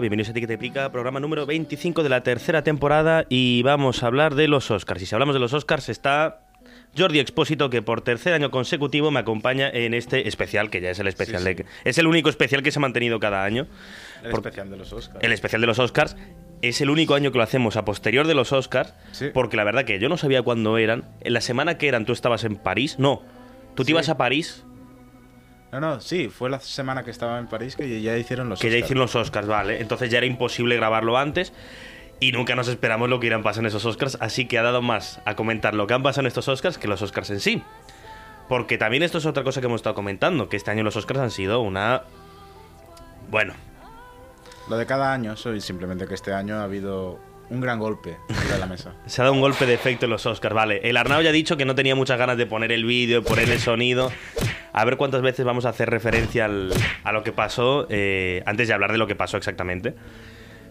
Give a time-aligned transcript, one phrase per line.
[0.00, 4.06] Hola, bienvenidos a y Pica, programa número 25 de la tercera temporada y vamos a
[4.06, 5.02] hablar de los Oscars.
[5.02, 6.40] Y si hablamos de los Oscars está
[6.96, 10.98] Jordi Expósito que por tercer año consecutivo me acompaña en este especial, que ya es
[11.00, 11.54] el especial Sí, sí.
[11.54, 11.66] de...
[11.84, 13.66] Es el único especial que se ha mantenido cada año.
[14.24, 15.22] El Por- especial de los Oscars.
[15.22, 16.16] El especial de los Oscars.
[16.62, 19.26] Es el único año que lo hacemos a posterior de los Oscars, Sí.
[19.34, 21.04] porque la verdad que yo no sabía cuándo eran.
[21.20, 22.98] En la semana que eran tú estabas en París.
[22.98, 23.20] No,
[23.74, 24.64] tú te ibas a París,
[25.72, 28.68] No, no, sí, fue la semana que estaba en París que ya hicieron los que
[28.68, 28.84] ya Oscars.
[28.84, 29.80] hicieron los Oscars, vale.
[29.80, 31.52] Entonces ya era imposible grabarlo antes
[32.18, 34.82] y nunca nos esperamos lo que irán pasando en esos Oscars, así que ha dado
[34.82, 37.62] más a comentar lo que han pasado en estos Oscars que los Oscars en sí.
[38.48, 41.20] Porque también esto es otra cosa que hemos estado comentando, que este año los Oscars
[41.20, 42.02] han sido una...
[43.30, 43.54] Bueno,
[44.68, 48.16] Lo de cada año, soy simplemente que este año ha habido un gran golpe
[48.52, 48.92] de la mesa.
[49.06, 50.80] se ha dado un golpe de efecto en los Oscars, vale.
[50.82, 53.48] El Arnau ya ha dicho que no tenía muchas ganas de poner el vídeo, poner
[53.50, 54.10] el sonido.
[54.72, 56.72] A ver cuántas veces vamos a hacer referencia al-
[57.04, 59.94] a lo que pasó, eh, antes de hablar de lo que pasó exactamente.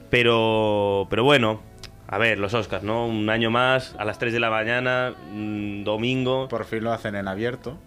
[0.10, 1.62] Pero, pero bueno,
[2.08, 3.06] a ver, los Oscars, ¿no?
[3.06, 6.48] Un año más, a las 3 de la mañana, mm, domingo.
[6.48, 7.78] Por fin lo hacen en abierto.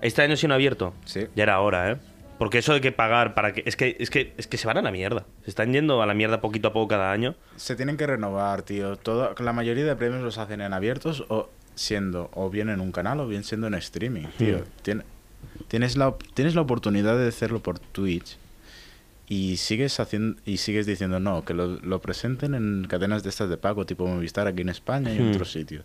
[0.00, 0.94] Este año sí ha abierto.
[1.04, 1.28] Sí.
[1.34, 1.96] Ya era hora, ¿eh?
[2.38, 3.62] Porque eso de que pagar para que.
[3.66, 5.26] Es que, es que, es que se van a la mierda.
[5.44, 7.36] Se están yendo a la mierda poquito a poco cada año.
[7.56, 8.96] Se tienen que renovar, tío.
[8.96, 12.90] Todo, la mayoría de premios los hacen en abiertos o siendo o bien en un
[12.90, 14.64] canal o bien siendo en streaming, tío.
[14.82, 15.04] Tien-
[15.68, 18.36] tienes, la, tienes la oportunidad de hacerlo por Twitch
[19.28, 23.48] y sigues haciendo y sigues diciendo no, que lo, lo presenten en cadenas de estas
[23.48, 25.30] de pago tipo Movistar aquí en España y en Hmm.
[25.32, 25.84] otros sitios.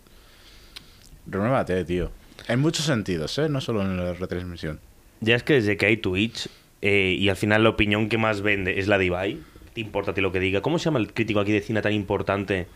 [1.28, 2.12] Renuévate, tío.
[2.47, 3.50] En muchos sentidos, ¿eh?
[3.50, 4.80] No solo en la retransmisión.
[5.22, 6.47] Ya es que desde que hay Twitch
[6.81, 9.40] eh, y al final la opinión que más vende es la de Ibai,
[9.74, 10.62] ¿te importa lo que diga?
[10.62, 12.68] ¿Cómo se llama el crítico aquí de cine tan importante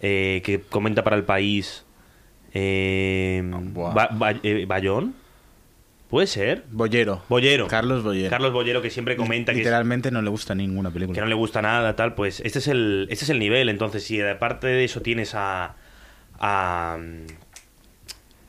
[0.00, 1.84] eh, que comenta para el país?
[2.52, 3.42] Eh,
[4.42, 5.14] eh, ¿Bayón?
[6.10, 6.64] ¿Puede ser?
[6.72, 7.22] Bollero.
[7.28, 7.68] Bollero.
[7.68, 8.30] Carlos Bollero.
[8.30, 11.14] Carlos Bollero que siempre comenta que, Literalmente no le gusta ninguna película.
[11.14, 13.68] que no le gusta nada, tal, pues este es el, este es el nivel.
[13.68, 15.76] Entonces, si aparte de eso tienes a.
[16.40, 16.98] a.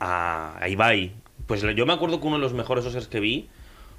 [0.00, 1.12] a, a Ibai,
[1.46, 3.48] pues yo me acuerdo que uno de los mejores Oscars que vi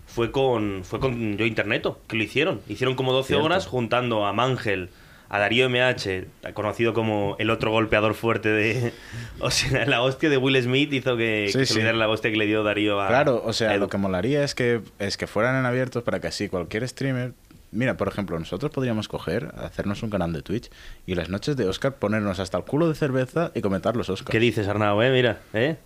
[0.06, 0.84] fue con.
[0.84, 2.60] fue con Yo Interneto, que lo hicieron.
[2.68, 3.46] Hicieron como 12 Cierto.
[3.46, 4.90] horas juntando a Mangel.
[5.34, 8.94] A Darío MH, conocido como el otro golpeador fuerte de.
[9.40, 11.98] O sea, la hostia de Will Smith hizo que, Sí, que se sí.
[11.98, 13.08] la hostia que le dio Darío a.
[13.08, 16.28] Claro, o sea, lo que molaría es que, es que fueran en abiertos para que
[16.28, 17.34] así cualquier streamer...
[17.72, 20.70] Mira, por ejemplo, nosotros podríamos coger, hacernos un canal de Twitch
[21.08, 24.30] y las noches de Oscar ponernos hasta el culo de cerveza y comentar los Oscars.
[24.30, 25.10] ¿Qué dices, Arnau, eh?
[25.10, 25.78] Mira, ¿eh?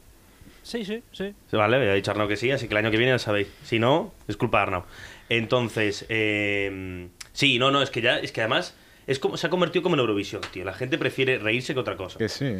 [0.61, 1.33] Sí, sí, sí.
[1.53, 3.47] Vale, ya ha dicho Arnau que sí, así que el año que viene ya sabéis.
[3.63, 4.83] Si no, es culpa de Arnau.
[5.29, 8.75] Entonces, eh, sí, no, no, es que ya, es que además
[9.07, 10.63] es como, se ha convertido como en Eurovisión, tío.
[10.65, 12.17] La gente prefiere reírse que otra cosa.
[12.19, 12.55] Que sí.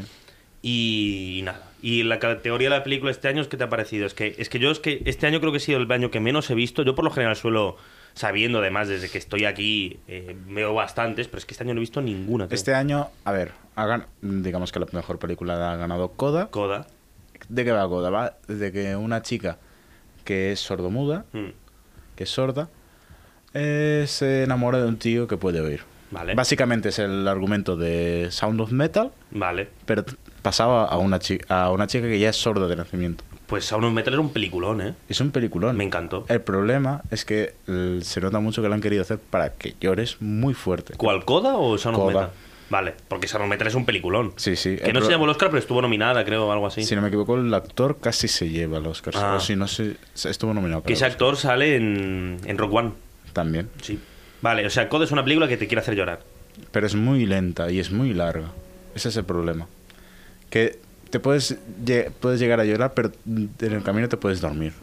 [0.61, 1.69] Y, y nada.
[1.81, 4.05] Y la categoría de la película este año, ¿qué te ha parecido?
[4.07, 6.09] Es que, es que yo es que este año creo que ha sido el año
[6.09, 6.81] que menos he visto.
[6.83, 7.77] Yo por lo general suelo,
[8.15, 11.79] sabiendo además desde que estoy aquí, eh, veo bastantes, pero es que este año no
[11.79, 12.47] he visto ninguna.
[12.47, 12.55] tío.
[12.55, 16.47] Este año, a ver, ha gan- digamos que la mejor película ha ganado Coda.
[16.49, 16.87] Coda.
[17.49, 18.09] ¿De qué va Coda?
[18.09, 19.59] Va de que una chica
[20.25, 21.49] que es sordomuda, Mm,
[22.15, 22.67] que es sorda,
[23.53, 25.81] eh, se enamora de un tío que puede oír.
[26.11, 26.35] Vale.
[26.35, 29.67] Básicamente es el argumento de Sound of Metal, Vale.
[29.85, 30.05] pero
[30.41, 33.23] pasaba a una, chi- a una chica que ya es sorda de nacimiento.
[33.47, 34.93] Pues Sound of Metal era un peliculón, ¿eh?
[35.09, 35.75] Es un peliculón.
[35.77, 36.25] Me encantó.
[36.29, 39.75] El problema es que eh, se nota mucho que lo han querido hacer para que
[39.79, 40.93] llores muy fuerte.
[40.97, 42.07] ¿Cuál, Coda o Sound of.
[42.07, 42.29] Metal?
[42.69, 44.33] Vale, porque Sound of Metal es un peliculón.
[44.35, 44.75] Sí, sí.
[44.75, 46.83] Que no se llamó el Oscar, pero estuvo nominada, creo, o algo así.
[46.83, 49.13] Si no me equivoco, el actor casi se lleva el Oscar.
[49.15, 49.35] Ah.
[49.37, 49.95] O si no, se,
[50.25, 50.83] estuvo nominado.
[50.83, 52.91] que ese actor sale en, en Rock One.
[53.31, 53.69] También.
[53.81, 53.97] Sí.
[54.41, 56.19] Vale, o sea, Coda es una película que te quiere hacer llorar.
[56.71, 58.51] Pero es muy lenta y es muy larga.
[58.95, 59.67] Ese es el problema.
[60.49, 60.79] Que
[61.09, 61.57] te puedes,
[62.19, 64.73] puedes llegar a llorar, pero en el camino te puedes dormir.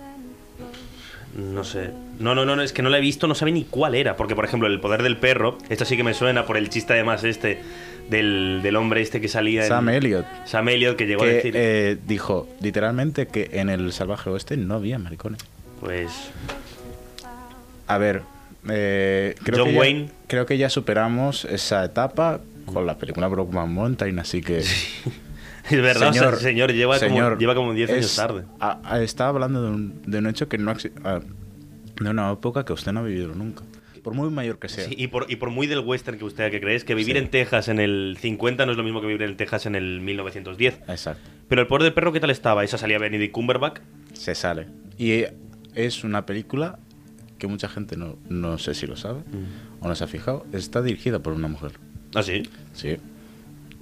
[1.37, 1.91] No sé.
[2.21, 4.17] No, no, no, es que no la he visto, no sabe ni cuál era.
[4.17, 6.93] Porque, por ejemplo, El Poder del Perro, esto sí que me suena por el chiste
[6.93, 7.61] además este
[8.09, 9.69] del, del hombre este que salía en...
[9.69, 10.27] Sam Elliott.
[10.45, 11.55] Sam Elliott, que llegó a decir...
[11.57, 15.41] eh, dijo literalmente que en el salvaje oeste no había maricones.
[15.81, 16.11] Pues...
[17.89, 18.23] A ver,
[18.69, 20.11] eh, creo, John que ya, Wayne.
[20.27, 24.59] creo que ya superamos esa etapa con la película Brokeback Mountain, así que
[25.71, 28.45] Es verdad, o sea, Señor, el señor lleva, como, señor, lleva como 10 años tarde.
[28.61, 31.21] a- a- estaba hablando de un, de un hecho que no exi- ah,
[32.01, 33.63] de una época que usted no ha vivido nunca.
[34.03, 34.85] Por muy mayor que sea.
[34.85, 37.23] Sí, y, por, y por muy del western que usted que crees, que vivir Sí.
[37.23, 40.01] en Texas en el 50 no es lo mismo que vivir en Texas en el
[40.03, 40.81] 1910.
[40.89, 41.23] Exacto.
[41.49, 42.63] Pero el poder del perro, ¿qué tal estaba?
[42.65, 43.79] Esa salía Benedict Cumberbatch.
[44.13, 44.67] Se sale.
[44.99, 45.25] Y
[45.75, 46.79] es una película
[47.47, 49.21] que mucha gente no, no sé si lo sabe
[49.81, 50.47] o no se ha fijado.
[50.53, 51.73] Está dirigida por una mujer.
[52.15, 52.43] ¿Ah, sí?
[52.73, 52.97] Sí.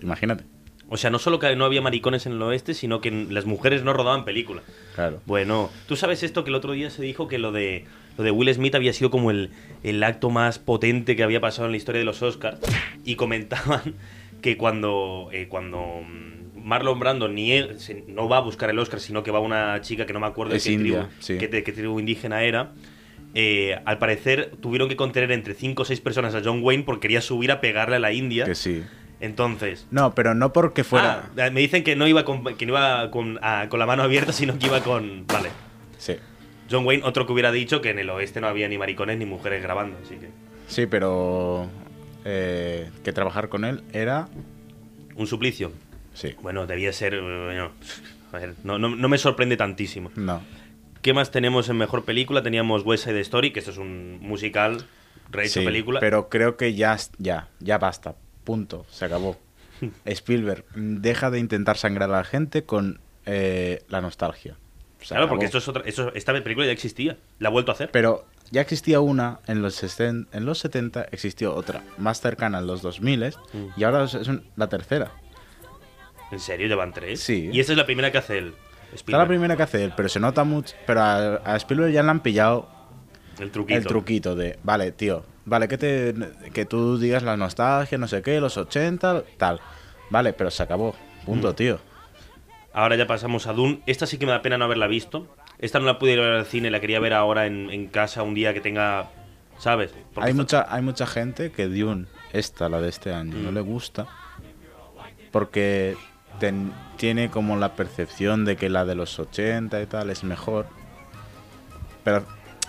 [0.03, 0.45] Imagínate.
[0.89, 3.83] O sea, no solo que no había maricones en el oeste, sino que las mujeres
[3.83, 4.65] no rodaban películas.
[4.95, 5.23] Claro.
[5.27, 7.85] Bueno, tú sabes esto que el otro día se dijo que lo de
[8.19, 9.49] lo de Will Smith había sido como el,
[9.83, 12.59] el acto más potente que había pasado en la historia de los Oscars
[13.07, 13.95] y comentaban
[14.43, 18.79] que cuando eh, cuando mm, Marlon Brando ni él- se- no va a buscar el
[18.79, 21.13] Oscar, sino que va una chica que no me acuerdo Es de qué, india, tribu,
[21.21, 21.39] sí.
[21.39, 22.73] qué, de qué tribu indígena era.
[23.35, 27.03] Eh, al parecer tuvieron que contener entre 5 o 6 personas a John Wayne porque
[27.03, 28.45] quería subir a pegarle a la India.
[28.45, 28.83] Que sí.
[29.21, 31.31] Entonces, No, pero no porque fuera.
[31.39, 34.03] Ah, me dicen que no iba con, que no iba con, ah, con la mano
[34.03, 35.27] abierta, sino que iba con.
[35.29, 35.51] Vale.
[35.97, 36.17] Sí.
[36.71, 39.25] John Wayne, otro que hubiera dicho que en el oeste no había ni maricones ni
[39.27, 40.29] mujeres grabando, así que.
[40.67, 41.69] Sí, pero.
[42.25, 44.29] eh, que trabajar con él era.
[45.15, 45.71] Un suplicio.
[46.15, 46.35] Sí.
[46.43, 47.15] Bueno, debía ser.
[47.15, 47.71] eh, bueno,
[48.33, 50.11] a ver, no, no- no me sorprende tantísimo.
[50.17, 50.43] No.
[51.03, 52.43] ¿Qué más tenemos en mejor película?
[52.43, 54.87] Teníamos West Side Story, que esto es un musical,
[55.31, 56.01] rehecho Sí, película.
[56.01, 58.15] Pero creo que ya, ya, ya basta.
[58.45, 58.87] Punto.
[58.91, 59.37] Se acabó.
[60.05, 64.55] Spielberg, deja de intentar sangrar a la gente con eh, la nostalgia.
[65.01, 65.35] Se claro, acabó.
[65.35, 67.19] porque esto es otra, esto- esta película ya existía.
[67.41, 67.91] La ha vuelto a hacer.
[67.91, 72.69] Pero ya existía una en los, sesen- en los 70, existió otra más cercana en
[72.69, 73.67] los 2000 Mm.
[73.77, 75.11] y ahora es un- la tercera.
[76.31, 76.69] ¿En serio?
[76.69, 77.21] ¿Llevan tres?
[77.21, 77.51] Sí.
[77.53, 78.55] Y esta es la primera que hace él.
[78.95, 80.75] Está la primera que hace él, pero se nota mucho.
[80.87, 82.69] Pero a, a Spielberg ya le han pillado
[83.39, 83.79] El truquito.
[83.79, 86.15] el truquito de, vale, tío, vale, que, te,
[86.53, 89.61] que tú digas la nostalgia, no sé qué, los 80, tal.
[90.11, 90.95] Vale, pero se acabó.
[91.25, 91.55] Punto, Mm.
[91.55, 91.79] tío.
[92.75, 93.81] Ahora ya pasamos a Dune.
[93.87, 95.27] Esta sí que me da pena no haberla visto.
[95.59, 97.87] Esta no la pude ir a ver al cine, la quería ver ahora en, en
[97.89, 99.11] casa un día que tenga.
[99.59, 99.93] ¿Sabes?
[100.13, 103.51] Porque Hay esta- mucha, hay mucha gente que Dune, esta, la de este año, no
[103.51, 103.55] Mm.
[103.55, 104.07] le gusta
[105.31, 105.97] porque
[106.41, 110.67] ten- tiene como la percepción de que la de los 80 y tal es mejor.
[112.05, 112.25] Pero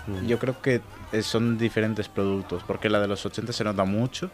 [0.08, 0.26] Mm.
[0.28, 0.82] yo creo que
[1.22, 4.30] son diferentes productos, porque la de los 80 se nota mucho,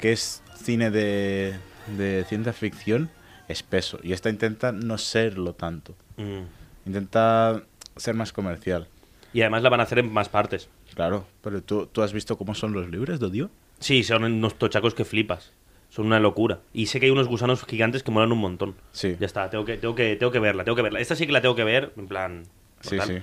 [0.00, 1.56] que es cine de,
[1.96, 3.10] de ciencia ficción
[3.48, 6.42] espeso, y esta intenta no serlo tanto, Mm.
[6.86, 7.62] intenta
[7.96, 8.88] ser más comercial.
[9.32, 10.68] Y además la van a hacer en más partes.
[10.94, 13.50] Claro, pero tú, tú has visto cómo son los libros de Dios.
[13.78, 15.52] Sí, son unos tochacos que flipas.
[15.90, 16.60] Son una locura.
[16.72, 18.76] Y sé que hay unos gusanos gigantes que molan un montón.
[18.92, 19.16] Sí.
[19.20, 21.00] Ya está, tengo que, tengo que, tengo que verla, tengo que verla.
[21.00, 22.44] Esta sí que la tengo que ver, en plan.
[22.80, 23.18] Sí, sí.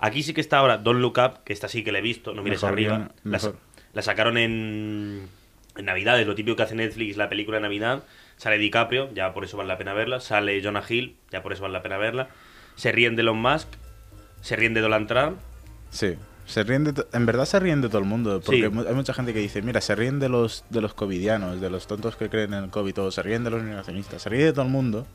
[0.00, 2.34] Aquí sí que está ahora Don't Look Up, que esta sí que la he visto,
[2.34, 3.10] no mires Mejor arriba.
[3.22, 3.56] La, mejor.
[3.94, 5.28] la sacaron en,
[5.76, 8.02] en Navidad, es lo típico que hace Netflix, la película de Navidad.
[8.36, 10.20] Sale DiCaprio, ya por eso vale la pena verla.
[10.20, 12.28] Sale Jonah Hill, ya por eso vale la pena verla.
[12.76, 13.68] Se ríen de Elon Musk,
[14.40, 15.38] se ríen de Donald Trump.
[15.90, 16.16] Sí.
[16.48, 18.86] Se ríen de en verdad se ríen de todo el mundo, porque Sí.
[18.88, 21.86] hay mucha gente que dice, mira, se ríen de los de los covidianos, de los
[21.86, 24.52] tontos que creen en el COVID, o se ríen de los negacionistas, se ríen de
[24.54, 25.06] todo el mundo.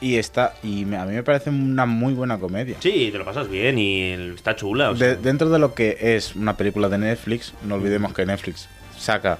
[0.00, 2.76] Y está y me- a mí me parece una muy buena comedia.
[2.80, 4.90] Sí, te lo pasas bien y el- está chula.
[4.90, 5.08] o sea.
[5.08, 8.68] De- dentro de lo que es una película de Netflix, no olvidemos que Netflix
[8.98, 9.38] saca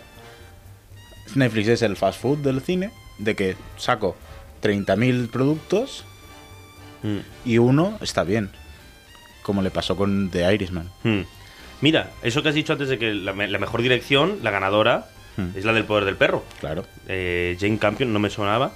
[1.35, 4.17] Netflix es el fast food del cine, de que saco
[4.61, 6.05] 30.000 productos
[7.03, 7.19] Mm.
[7.45, 8.51] y uno está bien,
[9.47, 10.91] como le pasó con The Irishman.
[11.05, 11.21] Hmm.
[11.81, 15.51] Mira, eso que has dicho antes de que la, la mejor dirección, la ganadora, Hmm.
[15.55, 16.43] es la del poder del perro.
[16.61, 16.87] Claro.
[17.09, 18.73] Eh, Jane Campion, no me sonaba.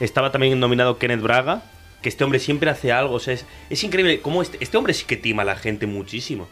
[0.00, 1.62] Estaba también nominado Kenneth Braga,
[2.02, 3.14] que este hombre siempre hace algo.
[3.14, 5.86] O sea, es, es increíble cómo este, este hombre sí que tima a la gente
[5.86, 6.48] muchísimo.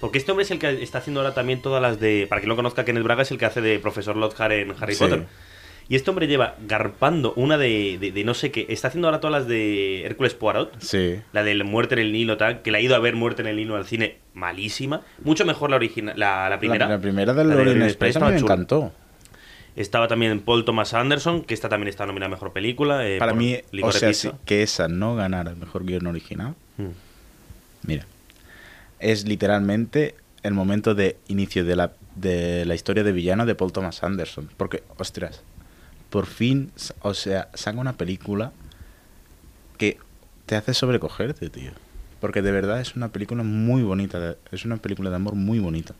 [0.00, 2.26] Porque este hombre es el que está haciendo ahora también todas las de.
[2.26, 4.94] Para quien no conozca, Kenneth Braga es el que hace de profesor Lockhart en Harry
[4.94, 5.00] Sí.
[5.04, 5.26] Potter.
[5.88, 8.66] Y este hombre lleva garpando una de, de- de no sé qué.
[8.68, 10.80] Está haciendo ahora todas las de Hércules Poirot.
[10.80, 11.16] Sí.
[11.32, 13.48] La del Muerte en el Nilo, tal, que la ha ido a ver Muerte en
[13.48, 15.02] el Nilo al cine, malísima.
[15.24, 16.86] Mucho mejor la original, la, la primera.
[16.88, 18.54] La, la primera del de estaba mí me chula.
[18.54, 18.92] encantó.
[19.74, 23.08] Estaba también Paul Thomas Anderson, que esta también está nominada a Mejor Película.
[23.08, 26.88] eh, Para mí, o sea, sí, que esa no ganara el mejor guion original, Mm.
[27.86, 28.06] mira,
[28.98, 33.72] es literalmente el momento de inicio de la, de la historia de villano de Paul
[33.72, 34.50] Thomas Anderson.
[34.56, 35.42] Porque, ostras,
[36.12, 38.52] por fin, o sea, saca una película
[39.78, 39.96] que
[40.46, 41.70] te hace sobrecogerte, tío.
[42.20, 45.94] Porque de verdad es una película muy bonita, es una película de amor muy bonita.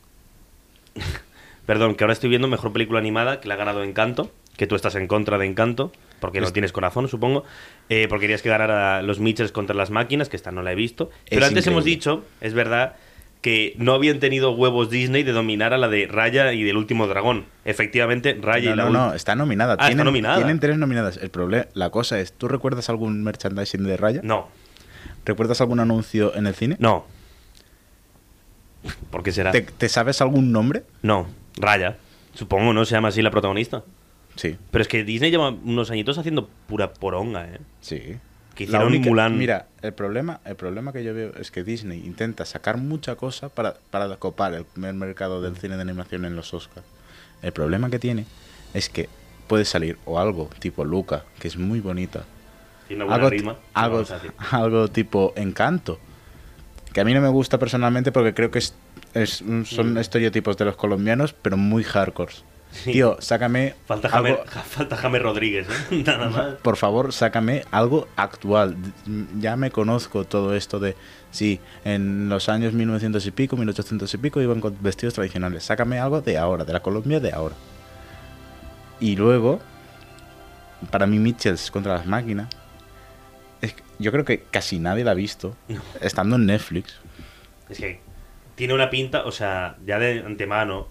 [1.65, 4.75] Perdón, que ahora estoy viendo Mejor Película Animada, que la ha ganado Encanto, que tú
[4.75, 7.43] estás en contra de Encanto, porque no Es- tienes corazón, supongo.
[7.89, 10.75] Eh, porque querías que ganara los Mitchells contra las máquinas, que esta no la he
[10.75, 11.09] visto.
[11.29, 12.95] Pero Es antes hemos dicho, es verdad,
[13.43, 17.07] que no habían tenido huevos Disney de dominar a la de Raya y del último
[17.07, 17.45] dragón.
[17.65, 19.73] Efectivamente, Raya No, y la no, no, está nominada.
[19.73, 20.37] Ah, está tienen, nominada.
[20.37, 21.17] Tienen tres nominadas.
[21.17, 24.21] El problema, la cosa es, ¿tú recuerdas algún merchandising de Raya?
[24.23, 24.47] No,
[25.25, 26.77] ¿Recuerdas algún anuncio en el cine?
[26.79, 27.05] no.
[29.11, 29.51] ¿Por qué será?
[29.51, 30.83] ¿Te, te sabes algún nombre?
[31.01, 31.97] No, Raya.
[32.33, 32.83] Supongo, ¿no?
[32.85, 33.83] Se llama así la protagonista.
[34.35, 37.59] Sí, Pero es que Disney lleva unos añitos haciendo pura poronga, ¿eh?
[37.81, 38.15] sí.
[38.55, 39.37] Que hicieron única- Mulan.
[39.37, 43.49] Mira, el problema, el problema que yo veo es que Disney intenta sacar mucha cosa
[43.49, 46.85] para, para copar el primer mercado del cine de animación en los Oscars.
[47.41, 48.25] El problema que tiene
[48.73, 49.09] es que
[49.47, 52.25] puede salir o algo tipo Luca, que es muy bonita,
[52.87, 53.55] Tiene una buena algo, rima.
[53.73, 54.03] algo,
[54.51, 55.99] algo tipo Encanto,
[56.93, 58.75] que a mí no me gusta personalmente porque creo que es,
[59.15, 59.97] es un- son Mm.
[59.97, 62.33] estereotipos de los colombianos, pero muy hardcore.
[62.85, 66.03] Tío, sácame Falta algo- James, falta James Rodríguez, ¿eh?
[66.05, 66.53] Nada más.
[66.61, 68.75] por favor, sácame algo actual.
[69.39, 70.95] Ya me conozco todo esto de,
[71.31, 75.63] sí, en los años 1900 y pico, 1800 y pico iban con vestidos tradicionales.
[75.63, 77.55] Sácame algo de ahora, de la Colombia de ahora.
[78.99, 79.59] Y luego,
[80.91, 82.47] para mí Mitchells contra las máquinas,
[83.61, 85.81] es que yo creo que casi nadie la ha visto, No.
[86.01, 86.95] estando en Netflix.
[87.69, 88.01] Es que
[88.55, 90.87] tiene una pinta, o sea, ya de antemano.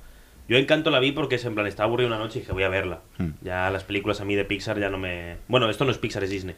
[0.48, 2.64] Yo Encanto la vi porque es en plan, estaba aburrido una noche y dije, voy
[2.64, 3.00] a verla.
[3.18, 3.30] Hmm.
[3.42, 5.36] Ya las películas a mí de Pixar ya no me.
[5.48, 6.54] Bueno, esto no es Pixar, es Disney.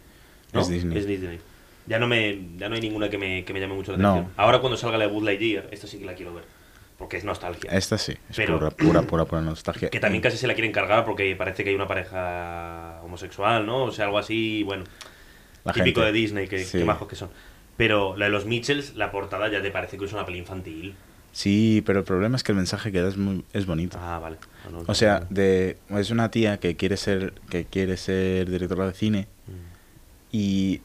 [0.53, 0.61] ¿no?
[0.61, 0.99] Es Disney.
[0.99, 1.39] Es Disney.
[1.87, 4.11] Ya no, me, ya no hay ninguna que me, que me llame mucho la No.
[4.13, 4.33] atención.
[4.37, 6.45] Ahora cuando salga la de Buzz Lightyear, esta sí que la quiero ver.
[6.97, 7.71] Porque es nostalgia.
[7.73, 9.91] Esta sí, es Pero- pura, pura, pura, pura nostalgia.
[9.91, 13.85] Que también casi se la quieren cargar porque parece que hay una pareja homosexual, ¿no?
[13.85, 14.85] O sea, algo así, bueno,
[15.65, 16.79] La típico gente- de Disney, que, sí.
[16.79, 17.31] que majos que son.
[17.77, 20.95] Pero la de los Mitchells, la portada ya te parece que es una peli infantil.
[21.35, 23.99] Sí, pero el problema es que el mensaje que da es, muy, es bonito.
[24.01, 24.37] Ah, vale.
[24.71, 28.87] No, no, O sea, de, es una tía que quiere ser que quiere ser directora
[28.87, 29.27] de cine
[30.33, 30.81] y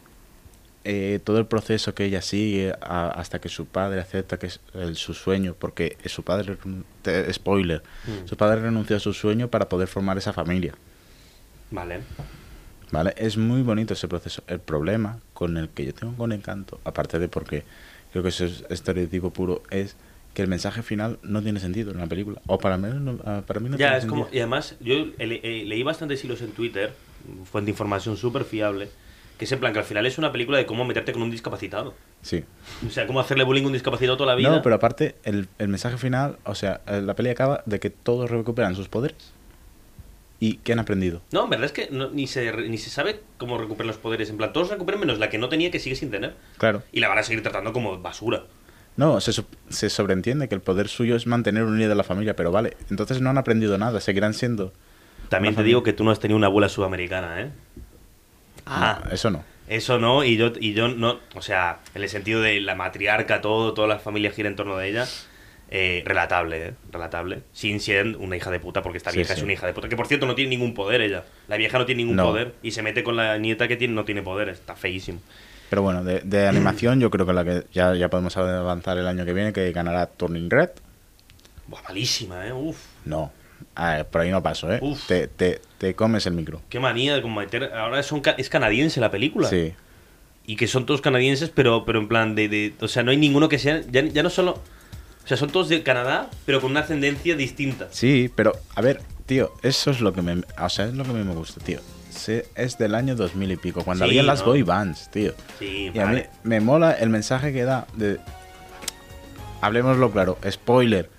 [0.85, 4.59] eh, todo el proceso que ella sigue a- hasta que su padre acepta que es
[4.73, 6.57] el- su sueño, porque su padre,
[7.03, 8.27] te- spoiler, Mm.
[8.27, 10.73] su padre renunció a su sueño para poder formar esa familia.
[11.69, 11.99] Vale.
[12.91, 13.13] ¿Vale?
[13.17, 14.41] Es muy bonito ese proceso.
[14.47, 17.63] El problema con el que yo tengo con Encanto, aparte de porque
[18.11, 19.95] creo que eso es estereotipo puro, es
[20.39, 22.41] que el mensaje final no tiene sentido en la película.
[22.47, 24.23] O para mí no, ah, para mí no Ya, tiene es como.
[24.23, 24.37] sentido.
[24.37, 26.93] Y además, yo le- eh, leí bastantes hilos en Twitter,
[27.43, 28.87] fuente de información súper fiable,
[29.37, 31.29] que es en plan que al final es una película de cómo meterte con un
[31.29, 31.93] discapacitado.
[32.21, 32.45] Sí.
[32.87, 34.49] O sea, cómo hacerle bullying a un discapacitado toda la vida.
[34.49, 37.89] No, pero aparte, el, el mensaje final, o sea, eh, la peli acaba de que
[37.89, 39.33] todos recuperan sus poderes.
[40.41, 41.21] ¿Y qué han aprendido?
[41.33, 44.29] No, en verdad es que no- ni, se, ni se sabe cómo recuperan los poderes.
[44.29, 46.35] En plan, todos recuperan menos la que no tenía que sigue sin tener.
[46.57, 46.81] Claro.
[46.93, 48.43] Y la van a seguir tratando como basura.
[48.99, 49.31] No, se,
[49.69, 53.21] se sobreentiende que el poder suyo es mantener unida a la familia, pero vale, entonces
[53.21, 54.73] no han aprendido nada, seguirán siendo...
[55.29, 55.69] También te familia.
[55.69, 57.49] digo que tú no has tenido una abuela sudamericana, ¿eh?
[58.65, 59.43] Ah, No, eso no.
[59.67, 63.39] Eso no, y yo, y yo no, o sea, en el sentido de la matriarca,
[63.39, 65.05] todo, toda la familia gira en torno de ella,
[65.69, 66.73] eh, relatable, ¿eh?
[66.91, 67.43] Relatable.
[67.53, 69.39] Sin ser una hija de puta, porque esta Sí, vieja sí.
[69.39, 69.87] es una hija de puta.
[69.87, 71.23] Que por cierto no tiene ningún poder ella.
[71.47, 72.25] La vieja no tiene ningún No.
[72.25, 74.49] poder y se mete con la nieta que tiene, no tiene poder.
[74.49, 75.21] Está feísimo.
[75.69, 79.07] Pero bueno, de, de animación yo creo que la que ya, ya podemos avanzar el
[79.07, 80.69] año que viene, que ganará Turning Red.
[81.67, 82.53] Buah, malísima, ¿eh?
[82.53, 82.77] Uf.
[83.05, 83.31] No,
[83.75, 84.79] Ah, por ahí no paso, ¿eh?
[84.81, 85.05] Uf.
[85.07, 86.61] Te, te, te comes el micro.
[86.69, 87.71] Qué manía de con meter.
[87.75, 89.47] Ahora son, es canadiense la película.
[89.47, 89.73] Sí.
[90.45, 93.17] Y que son todos canadienses, pero, pero en plan de, de- O sea, no hay
[93.17, 93.81] ninguno que sea.
[93.91, 94.59] Ya, ya no solo.
[95.23, 97.87] O sea, son todos de Canadá, pero con una ascendencia distinta.
[97.91, 101.11] Sí, pero a ver, tío, eso es lo que me, o sea, es lo que
[101.11, 101.79] a mí me gusta, tío.
[102.55, 104.47] Es del año 2000 y pico, cuando Sí, había las ¿no?
[104.47, 105.33] boy bands, tío.
[105.59, 108.19] Sí, Y a mí me mola el mensaje que da de...
[109.61, 111.09] Hablemoslo claro, spoiler.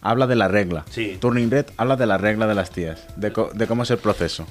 [0.00, 0.84] Habla de la regla.
[0.90, 1.16] Sí.
[1.20, 3.98] Turning Red habla de la regla de las tías, de, co- de cómo es el
[3.98, 4.46] proceso.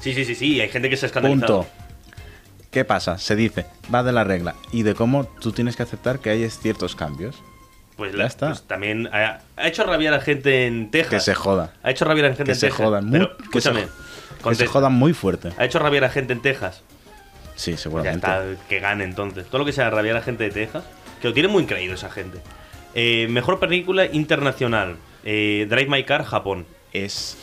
[0.00, 0.60] Sí, sí, sí, sí.
[0.60, 1.62] Hay gente que se ha escandalizado.
[1.62, 1.70] Punto.
[2.70, 3.16] ¿Qué pasa?
[3.16, 6.48] Se dice, va de la regla y de cómo tú tienes que aceptar que hay
[6.50, 7.36] ciertos cambios.
[7.96, 8.46] Pues, Ya la- está.
[8.48, 11.10] pues también ha, ha hecho rabiar a gente en Texas.
[11.14, 11.72] Que se joda.
[11.82, 12.84] Ha hecho rabiar a gente Que en se Texas.
[12.86, 13.10] jodan.
[13.10, 13.86] Pero, que se, escúchame.
[14.50, 15.50] Que se jodan muy fuerte.
[15.58, 16.82] Ha hecho rabiar a gente en Texas.
[17.56, 18.18] Sí, Ya seguramente.
[18.26, 19.46] está, que gane entonces.
[19.46, 20.84] Todo lo que sea rabiar a gente de Texas,
[21.20, 22.38] que lo tiene muy creído esa gente.
[22.94, 24.96] Eh, mejor película internacional.
[25.24, 26.66] Eh, Drive My Car, Japón.
[26.92, 27.36] Es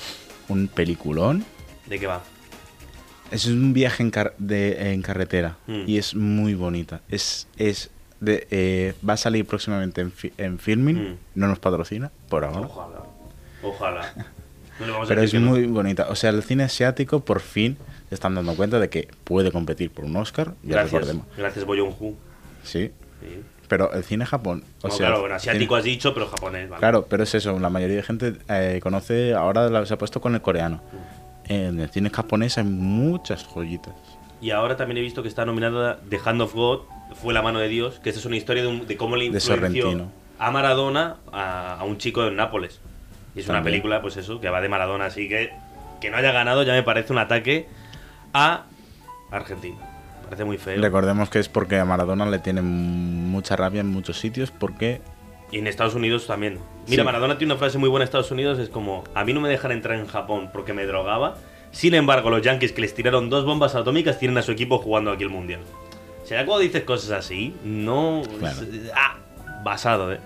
[0.48, 1.46] un peliculón.
[1.88, 2.22] ¿De qué va?
[3.32, 5.84] Es un viaje en, car- de- en carretera Mm.
[5.88, 7.02] y es muy bonita.
[7.10, 7.90] Es, es
[8.22, 10.96] de, eh, va a salir próximamente en, fi- en filming.
[11.12, 11.18] Mm.
[11.36, 12.68] No nos patrocina por ahora.
[12.68, 13.00] Ojalá.
[13.64, 14.14] Ojalá.
[14.80, 15.52] No Pero es que no.
[15.52, 16.08] muy bonita.
[16.10, 17.78] O sea, el cine asiático por fin
[18.10, 20.54] se están dando cuenta de que puede competir por un Oscar.
[20.64, 20.92] Ya Gracias.
[20.94, 21.26] recordemos.
[21.38, 22.16] Gracias, Boyong Hu.
[22.64, 22.92] Sí.
[23.22, 23.42] Sí.
[23.68, 24.64] Pero el cine Japón.
[24.82, 26.80] O No, sea, claro, bueno, asiático cine- has dicho, pero japonés, vale.
[26.80, 27.58] Claro, pero es eso.
[27.60, 29.34] La mayoría de gente eh, conoce.
[29.34, 30.82] Ahora se ha puesto con el coreano.
[31.48, 31.52] Mm.
[31.52, 33.94] En el cine japonés hay muchas joyitas.
[34.42, 36.82] Y ahora también he visto que está nominada The Hand of God,
[37.22, 39.30] Fue la mano de Dios, que esta es una historia de, un- de cómo le
[39.30, 39.56] De influenció.
[39.84, 40.12] Sorrentino.
[40.38, 42.82] a Maradona a, a un chico en Nápoles.
[43.36, 45.52] Y es una película, pues eso, que va de Maradona, así que
[46.00, 47.68] que no haya ganado ya me parece un ataque
[48.34, 48.66] a
[49.32, 49.78] Argentina.
[50.22, 50.82] Me parece muy feo.
[50.82, 52.66] Recordemos que es porque a Maradona le tienen
[53.30, 55.02] mucha rabia en muchos sitios porque
[55.52, 56.60] Y en Estados Unidos también.
[56.88, 57.06] Mira, Sí.
[57.06, 59.50] Maradona tiene una frase muy buena en Estados Unidos, es como, a mí no me
[59.50, 61.36] dejan entrar en Japón porque me drogaba.
[61.72, 65.12] Sin embargo, los Yankees que les tiraron dos bombas atómicas tienen a su equipo jugando
[65.12, 65.62] aquí el Mundial.
[66.24, 68.24] O sea, cuando dices cosas así, no...
[68.40, 68.58] Claro.
[68.96, 69.18] Ah,
[69.64, 70.20] basado, ¿eh?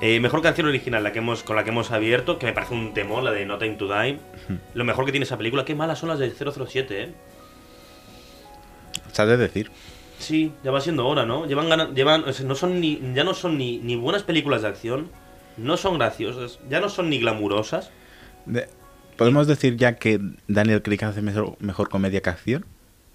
[0.00, 2.74] Eh, Mejor canción original la que hemos, con la que hemos abierto, que me parece
[2.74, 4.18] un temor, la de No Time to Die.
[4.74, 7.12] Lo mejor que tiene esa película, qué malas son las del 007, ¿eh?
[9.12, 9.70] ¿sabes decir?
[10.18, 11.46] Sí, ya va siendo hora, ¿no?
[11.46, 14.62] Llevan, gana- llevan o sea, no son ni, ya no son ni, ni buenas películas
[14.62, 15.08] de acción,
[15.56, 17.90] no son graciosas, ya no son ni glamurosas.
[18.46, 18.68] De-
[19.16, 22.64] ¿Podemos decir ya que Daniel Craig hace mejor, mejor comedia que acción?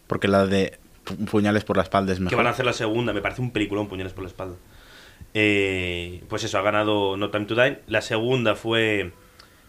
[0.07, 2.29] Porque la de pu- puñales por la espalda es mejor.
[2.31, 4.55] Que van a hacer la segunda, me parece un peliculón, puñales por la espalda.
[5.33, 7.79] Eh, pues eso, ha ganado No Time to Die.
[7.87, 9.11] La segunda fue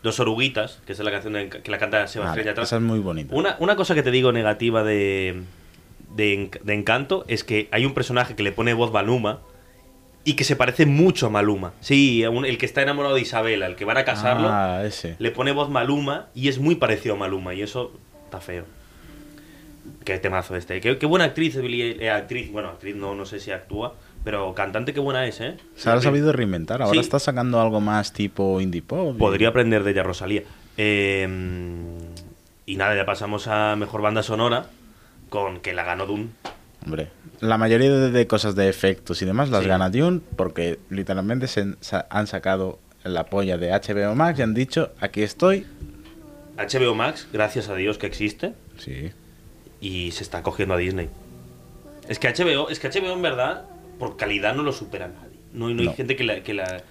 [0.02, 2.99] Dos Oruguitas, que es la canción de- que la canta Sebastián Vale, esa es muy
[2.99, 3.34] bonita.
[3.34, 5.42] Una, una cosa que te digo negativa de,
[6.14, 9.40] de, Enc- de Encanto es que hay un personaje que le pone voz Maluma
[10.26, 11.73] y que se parece mucho a Maluma.
[11.80, 15.16] Sí, un- el que está enamorado de Isabela, el que van a casarlo, Ah, ese.
[15.18, 17.92] le pone voz Maluma y es muy parecido a Maluma y eso
[18.25, 18.64] está feo.
[20.04, 20.80] Qué temazo este.
[20.82, 23.94] Qué, qué buena actriz, Billie- eh, actriz, bueno, actriz no, no sé si actúa,
[24.25, 25.57] pero cantante qué buena es, ¿eh?
[25.76, 26.83] Se ha sabido reinventar.
[26.83, 27.00] Ahora Sí.
[27.00, 29.14] está sacando algo más tipo indie pop.
[29.14, 30.43] y- Podría aprender de ella Rosalía.
[30.76, 31.28] Eh,
[32.66, 34.66] y nada, ya pasamos a mejor banda sonora
[35.28, 36.28] con que la ganó Dune.
[36.85, 37.09] Hombre,
[37.40, 39.69] la mayoría de, cosas de efectos y demás las Sí.
[39.69, 41.75] gana Dune porque literalmente se
[42.11, 45.66] han sacado la polla de HBO Max y han dicho, aquí estoy.
[46.57, 49.11] HBO Max, gracias a Dios que existe Sí.
[49.81, 51.09] y se está cogiendo a Disney.
[52.09, 53.64] Es que HBO, es que HBO en verdad,
[53.98, 55.38] por calidad no lo supera nadie.
[55.52, 55.94] No, no hay No.
[55.94, 56.82] gente que la, que la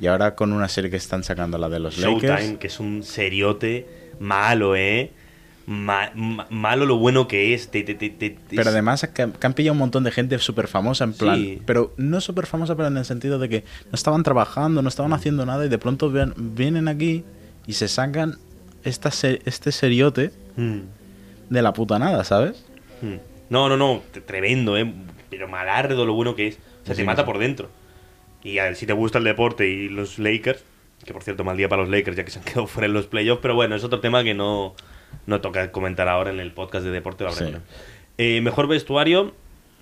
[0.00, 2.58] Y ahora con una serie que están sacando, la de los Showtime, Lakers.
[2.58, 3.86] que es un seriote
[4.20, 5.10] malo, ¿eh?
[5.66, 7.68] Ma- ma- malo lo bueno que es.
[7.70, 10.66] te- te- te- te- Pero además que, que han pillado un montón de gente súper
[10.66, 11.36] famosa en plan.
[11.36, 11.62] Sí.
[11.64, 15.12] Pero no súper famosa, pero en el sentido de que no estaban trabajando, no estaban
[15.12, 17.24] haciendo nada y de pronto ven- vienen aquí
[17.66, 18.38] y se sacan
[18.82, 19.10] esta
[19.44, 20.80] este seriote Mm,
[21.48, 22.64] de la puta nada, ¿sabes?
[23.00, 23.14] mm.
[23.50, 24.92] No, no, no, tremendo, ¿eh?
[25.32, 26.58] Pero malardo lo bueno que es.
[26.82, 27.26] O sea, Sí, te mata sí.
[27.26, 27.68] por dentro.
[28.44, 30.62] Y a ver, si te gusta el deporte y los Lakers,
[31.04, 32.92] que por cierto, mal día para los Lakers, ya que se han quedado fuera en
[32.92, 34.74] los playoffs, pero bueno, es otro tema que no,
[35.26, 37.24] no toca comentar ahora en el podcast de deporte.
[37.32, 37.44] Sí.
[38.18, 39.34] Eh, mejor vestuario,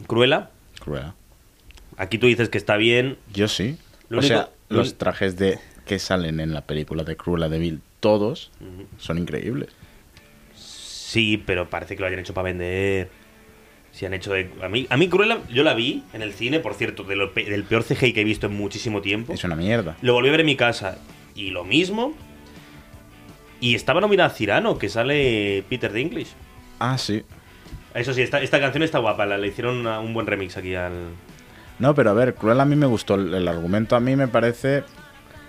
[0.06, 0.50] Cruella.
[0.78, 1.12] Cruel.
[1.96, 3.18] Aquí tú dices que está bien.
[3.34, 3.76] Yo sí.
[4.08, 7.48] Lo o único- sea, lo los trajes de que salen en la película de Cruella
[7.48, 8.50] de Vil, todos
[8.98, 9.68] son increíbles.
[10.54, 13.10] Sí, pero parece que lo hayan hecho para vender.
[13.92, 14.50] Si han hecho de.
[14.62, 17.33] A mí, a mí Cruella, yo la vi en el cine, por cierto, de lo
[17.35, 19.33] pe- del peor CGI que he visto en muchísimo tiempo.
[19.33, 19.96] Es una mierda.
[20.03, 20.98] Lo volví a ver en mi casa
[21.35, 22.14] y lo mismo.
[23.61, 26.31] Y estaba nominada a Cirano, que sale Peter Dinklage.
[26.79, 27.22] Ah, sí.
[27.92, 30.74] Eso sí, esta, esta canción está guapa, la, le hicieron una- un buen remix aquí
[30.74, 30.92] al.
[31.79, 33.16] No, pero a ver, Cruella a mí me gustó.
[33.16, 34.85] El, el argumento a mí me parece.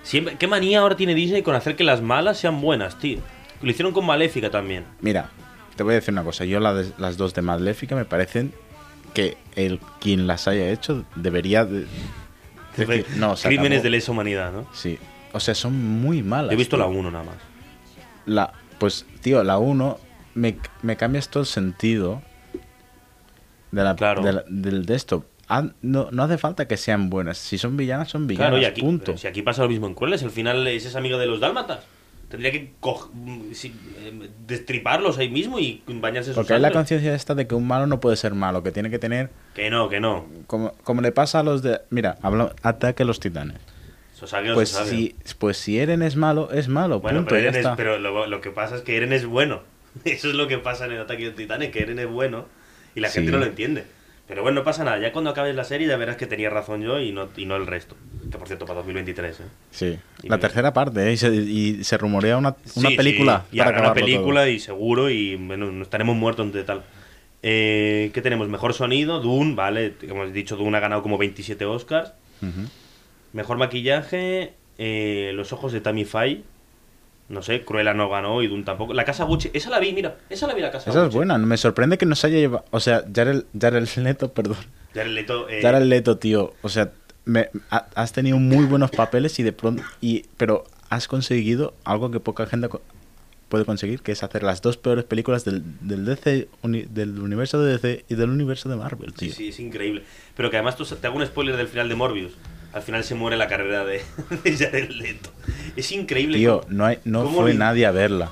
[0.03, 3.19] Siempre, ¿Qué manía ahora tiene Disney con hacer que las malas sean buenas, tío?
[3.61, 4.85] Lo hicieron con Maléfica también.
[5.01, 5.29] Mira,
[5.75, 6.45] te voy a decir una cosa.
[6.45, 8.53] Yo la de- las dos de Maléfica me parecen
[9.13, 11.85] que el quien las haya hecho debería de-
[12.77, 13.83] decir, no, Crímenes acabó".
[13.83, 14.67] de lesa humanidad, ¿no?
[14.73, 14.97] Sí.
[15.33, 16.49] O sea, son muy malas.
[16.51, 16.85] Yo he visto tío.
[16.85, 17.35] la 1 nada más.
[18.25, 19.97] La, pues, tío, la 1
[20.35, 22.21] me, me cambias todo el sentido
[23.71, 24.21] de la, Claro.
[24.23, 25.25] de la- de esto.
[25.81, 27.37] No, no hace falta que sean buenas.
[27.37, 28.51] Si son villanas, son villanas.
[28.51, 29.17] Claro, y aquí, punto.
[29.17, 31.79] si aquí pasa lo mismo en Crueles, al final es esa amiga de los dálmatas.
[32.31, 32.71] Tendría que
[33.63, 37.87] eh, destriparlos ahí mismo y bañarse Porque hay la conciencia esta de que un malo
[37.87, 40.25] no puede ser malo, que tiene que tener, Que no, que no.
[40.47, 41.81] como, como le pasa a los de...
[41.89, 43.57] Mira, habla, ataque a los titanes.
[44.53, 47.97] Pues si, pues si Eren es malo, es malo, Bueno, punto, pero, Eren es- pero
[47.99, 49.61] lo, lo que pasa es que Eren es bueno.
[50.05, 52.45] Eso es lo que pasa en el ataque de titanes, que Eren es bueno
[52.95, 53.15] y la Sí.
[53.15, 53.83] gente no lo entiende.
[54.31, 54.97] Pero bueno, no pasa nada.
[54.97, 57.57] Ya cuando acabes la serie ya verás que tenía razón yo y no, y no
[57.57, 57.97] el resto.
[58.31, 59.43] Que por cierto, para 2023, ¿eh?
[59.71, 61.11] Sí, Y la me- tercera parte, ¿eh?
[61.11, 63.43] y, se, y se rumorea una, una Sí, película.
[63.49, 63.57] sí.
[63.57, 64.49] Y para habrá una película todo.
[64.49, 66.83] y seguro y bueno, no estaremos muertos de tal.
[67.43, 68.47] Eh, ¿Qué tenemos?
[68.47, 69.95] Mejor sonido, Dune, vale.
[70.07, 72.13] Como he dicho, Dune ha ganado como 27 Oscars.
[73.33, 76.43] Mejor maquillaje, eh, Los ojos de Tammy Faye.
[77.31, 78.93] No sé, Cruella no ganó y Dune tampoco.
[78.93, 81.37] La casa Gucci, esa la vi, mira, esa la vi la casa Esa es buena,
[81.37, 82.65] me sorprende que nos haya llevado...
[82.71, 84.57] O sea, Jared, Jared Leto, perdón.
[84.93, 86.53] Jared Leto, eh, Jared Leto, tío.
[86.61, 86.91] O sea,
[87.23, 89.81] me- ha- has tenido muy buenos papeles y de pronto...
[90.01, 92.67] Y, pero has conseguido algo que poca gente
[93.47, 97.61] puede conseguir, que es hacer las dos peores películas del, del DC, uni- del universo
[97.61, 99.33] de DC y del universo de Marvel, Sí, tío.
[99.35, 100.03] sí, es increíble.
[100.35, 102.33] Pero que además tú, te hago un spoiler del final de Morbius.
[102.73, 104.01] Al final se muere la carrera de,
[104.43, 105.29] de Jared Leto.
[105.75, 106.37] Es increíble.
[106.37, 108.29] Tío, no, hay, no ¿Cómo fue nadie a verla.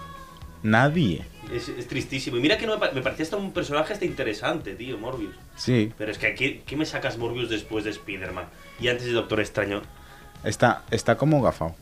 [0.63, 1.25] Nadie.
[1.54, 2.38] Es, es tristísimo.
[2.38, 5.34] Y mira que no me, me parecía hasta un personaje hasta interesante, tío, Morbius.
[5.56, 5.91] Sí.
[5.97, 8.45] Pero es que aquí, ¿qué me sacas Morbius después de Spider-Man?
[8.80, 9.82] Y antes de Doctor Extraño.
[10.43, 11.75] Está, está como gafado.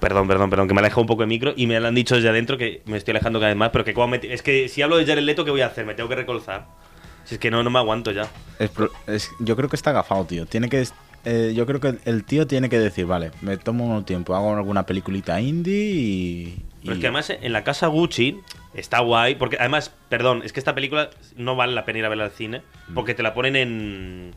[0.00, 1.94] Perdón, perdón, perdón, que me he alejado un poco de micro y me lo han
[1.94, 4.42] dicho desde adentro que me estoy alejando cada vez más, pero que como me- es
[4.42, 5.86] que si hablo de Jared Leto, ¿qué voy a hacer?
[5.86, 6.66] Me tengo que recolzar.
[7.24, 8.28] Si es que no, no me aguanto ya.
[8.58, 10.46] Es pro- es- yo creo que está gafado, tío.
[10.46, 10.86] Tiene que.
[11.24, 14.54] eh, yo creo que el tío tiene que decir, vale, me tomo un tiempo, hago
[14.54, 16.64] alguna peliculita indie y.
[16.82, 18.40] Pero es que además en la casa Gucci
[18.74, 22.08] está guay, porque además, perdón, es que esta película no vale la pena ir a
[22.10, 22.60] verla al cine,
[22.94, 24.34] porque te la ponen en,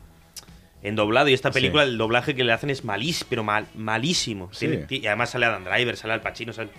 [0.82, 1.90] en doblado y esta película Sí.
[1.90, 4.48] el doblaje que le hacen es malísimo, pero mal, malísimo.
[4.52, 4.60] Sí.
[4.66, 6.70] Tiene- ti- y además sale Adam Driver, sale Al Pacino, sale,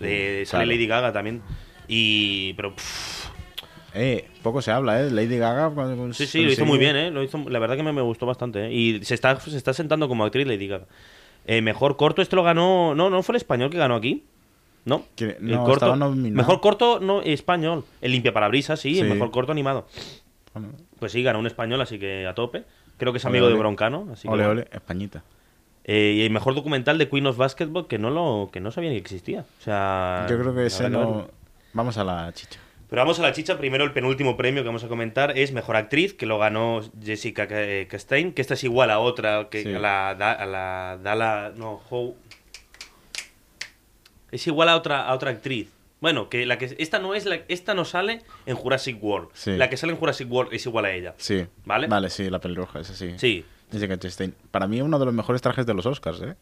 [0.00, 0.72] eh, sale claro.
[0.76, 1.40] Lady Gaga también.
[1.86, 2.52] Y...
[2.54, 2.74] pero...
[2.74, 3.29] pff,
[3.94, 5.10] Eh, poco se habla, ¿eh?
[5.10, 5.70] Lady Gaga.
[5.74, 7.10] con- sí, sí, lo hizo muy bien, ¿eh?
[7.10, 8.72] Lo hizo, la verdad que me, me gustó bastante, ¿eh?
[8.72, 10.86] Y se está, se está sentando como actriz Lady Gaga.
[11.46, 12.94] Eh, mejor corto, este lo ganó...
[12.94, 14.24] No, no fue el español que ganó aquí.
[14.84, 15.04] ¿No?
[15.16, 17.84] Que- El no, corto- mejor corto no español.
[18.00, 19.12] El limpia parabrisas, sí, el Sí.
[19.12, 19.86] mejor corto animado.
[20.98, 22.64] Pues sí, ganó un español, así que a tope.
[22.96, 23.54] Creo que es Ole, amigo de.
[23.58, 24.08] Broncano.
[24.12, 25.22] Así Ole, ole, Españita.
[25.84, 28.90] Eh, y el mejor documental de Queen of Basketball que no lo que no sabía
[28.90, 29.40] ni que existía.
[29.60, 31.28] O sea, Yo creo que ese no.
[31.72, 32.58] Vamos a la chicha.
[32.90, 33.56] Pero vamos a la chicha.
[33.56, 37.46] Primero, el penúltimo premio que vamos a comentar es Mejor Actriz, que lo ganó Jessica
[37.46, 39.72] Ca- Chastain, que esta es igual a otra, que Sí.
[39.74, 41.52] a la, Da- a la Dala...
[41.56, 42.16] No, How...
[44.30, 45.70] Es igual a otra, a otra actriz.
[46.00, 49.28] Bueno, que la que esta no es la, esta no sale en Jurassic World.
[49.34, 49.52] Sí.
[49.56, 51.14] La que sale en Jurassic World es igual a ella.
[51.18, 51.46] Sí.
[51.64, 51.88] ¿Vale?
[51.88, 53.14] Vale, sí, la pelirroja, esa sí.
[53.18, 53.44] Sí.
[53.70, 54.34] Jessica Chastain.
[54.50, 56.36] Para mí, uno de los mejores trajes de los Oscars, ¿eh?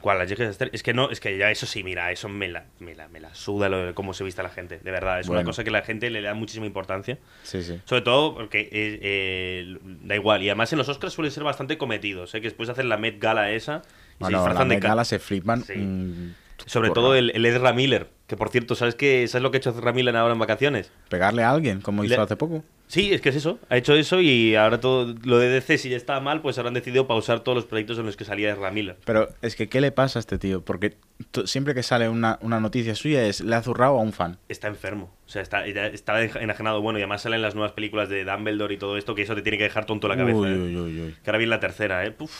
[0.00, 0.18] ¿Cuál?
[0.18, 0.70] La Jessica Chastain?
[0.72, 3.18] Es que no, es que ya eso sí, mira, eso me la, me la, me
[3.18, 4.78] la suda lo de cómo se viste la gente.
[4.78, 7.18] De verdad, es una cosa que la gente le da muchísima importancia.
[7.42, 7.80] Sí, sí.
[7.84, 8.68] Sobre todo porque eh,
[9.02, 10.42] eh, da igual.
[10.42, 12.34] Y además en los Oscars suelen ser bastante cometidos.
[12.34, 12.40] ¿eh?
[12.40, 15.04] Que después hacen la Met Gala esa y se Bueno, la disfrazan de Met Gala
[15.04, 15.64] se flipan.
[15.64, 15.74] Sí.
[15.76, 16.34] mm,
[16.66, 17.00] Sobre porra.
[17.02, 18.08] todo el, el Ezra Miller.
[18.28, 19.26] Que por cierto, ¿sabes qué?
[19.26, 20.92] ¿Sabes lo que ha hecho Ezra Miller ahora en vacaciones?
[21.08, 22.62] Pegarle a alguien, como hizo hace poco.
[22.86, 23.58] Sí, es que es eso.
[23.70, 26.68] Ha hecho eso y ahora todo lo de DC, si ya está mal, pues ahora
[26.68, 28.98] han decidido pausar todos los proyectos en los que salía Ezra Miller.
[29.06, 30.62] Pero es que, ¿qué le pasa a este tío?
[30.62, 30.98] Porque
[31.46, 34.36] siempre que sale una, una noticia suya es le ha zurrado a un fan.
[34.50, 35.10] Está enfermo.
[35.26, 36.82] O sea, está, está enajenado.
[36.82, 39.40] Bueno, y además salen las nuevas películas de Dumbledore y todo esto, que eso te
[39.40, 40.38] tiene que dejar tonto la cabeza.
[40.38, 40.52] Uy, ¿eh?
[40.52, 41.16] uy, uy, uy.
[41.24, 42.10] Que ahora viene la tercera, ¿eh?
[42.10, 42.30] Puf,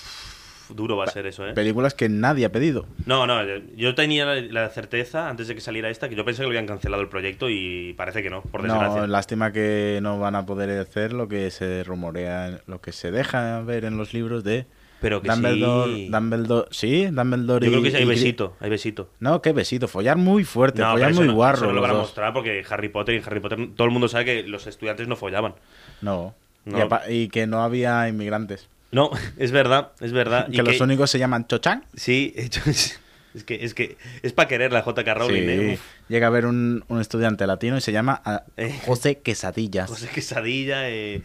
[0.74, 1.52] duro va a ser eso, ¿eh?
[1.54, 2.86] Películas que nadie ha pedido.
[3.06, 3.40] No, no,
[3.76, 6.66] yo tenía la, certeza antes de que saliera esta que yo pensé que lo habían
[6.66, 9.00] cancelado el proyecto y parece que no, por desgracia.
[9.00, 13.10] No, lástima que no van a poder hacer lo que se rumorea, lo que se
[13.10, 14.66] deja ver en los libros de
[15.00, 16.08] Pero que Dumbledore, sí.
[16.10, 19.10] Dumbledore, sí, Dumbledore Yo creo que sí hay besito, hay besito.
[19.20, 21.66] No, qué besito, follar muy fuerte, No, follar muy no, guarro.
[21.66, 24.24] eso lo van a mostrar porque Harry Potter y Harry Potter todo el mundo sabe
[24.24, 25.54] que los estudiantes no follaban.
[26.02, 26.34] No.
[26.64, 26.78] No.
[26.78, 28.68] Y, apa- y que no había inmigrantes.
[28.90, 30.48] No, es verdad, es verdad.
[30.50, 31.84] que los únicos se llaman Chochang.
[31.94, 35.48] Sí, es que es que es para querer la JK Rowling, Sí.
[35.48, 35.78] ¿eh?
[36.08, 38.74] Llega a haber un, un estudiante latino y se llama ah, Eh.
[38.86, 39.88] José Quesadillas.
[39.90, 41.22] José Quesadilla, eh,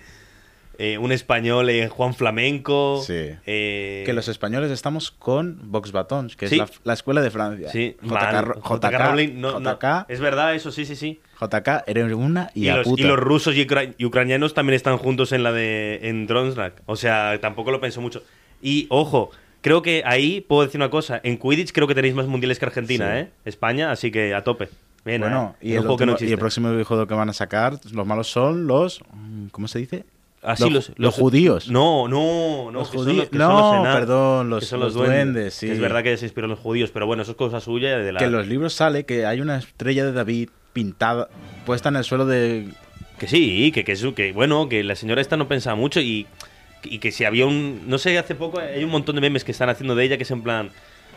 [0.83, 3.01] eh, un español, eh, Juan Flamenco.
[3.05, 3.13] Sí.
[3.45, 6.55] eh, Que los españoles estamos con Vox Batons, que Sí.
[6.55, 7.69] es la, la escuela de Francia.
[7.69, 9.59] Sí, JK, JK Rowling, no,
[10.09, 11.19] es verdad, eso sí, sí, sí.
[11.39, 13.01] JK, eres una y, Y, a los, puta.
[13.01, 16.81] y los rusos y, ucra- y ucranianos también están juntos en la de en Dronsnak.
[16.85, 18.21] O sea, tampoco lo pensó mucho.
[18.61, 21.19] Y ojo, creo que ahí puedo decir una cosa.
[21.23, 23.19] En Quidditch creo que tenéis más mundiales que Argentina, Sí.
[23.19, 23.29] ¿eh?
[23.45, 24.69] España, así que a tope.
[25.05, 25.67] Bien, Bueno, ¿eh?
[25.69, 29.01] y el, no y el próximo juego que van a sacar, los malos son los.
[29.51, 30.05] ¿Cómo se dice?
[30.59, 31.69] Los, los judíos.
[31.69, 32.79] No, no, no.
[32.79, 35.67] Los que son judíos- son no, perdón, los- que son los duendes, sí.
[35.67, 37.97] Que es verdad que se inspiró en los judíos, pero bueno, eso es cosa suya
[37.97, 38.19] de la...
[38.19, 41.29] Que en los libros sale que hay una estrella de David pintada,
[41.65, 42.67] puesta en el suelo de.
[43.19, 46.27] Que sí, que, que, que bueno, que la señora esta no pensaba mucho y,
[46.83, 47.83] y que si había un...
[47.87, 50.23] No sé, hace poco hay un montón de memes que están haciendo de ella que
[50.23, 50.71] es en plan...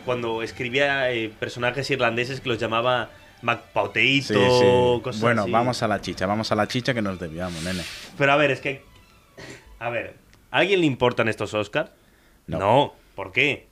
[0.05, 3.09] Cuando escribía eh, personajes irlandeses que los llamaba
[3.41, 5.01] MacPauteito, Sí, sí.
[5.03, 5.51] cosas Bueno, así.
[5.51, 7.81] vamos a la chicha, vamos a la chicha que nos desviamos, nene.
[8.17, 8.83] Pero a ver, es que...
[9.79, 10.15] A ver,
[10.51, 11.91] ¿a alguien le importan estos Oscars?
[12.47, 12.93] No.
[13.15, 13.67] ¿Por qué?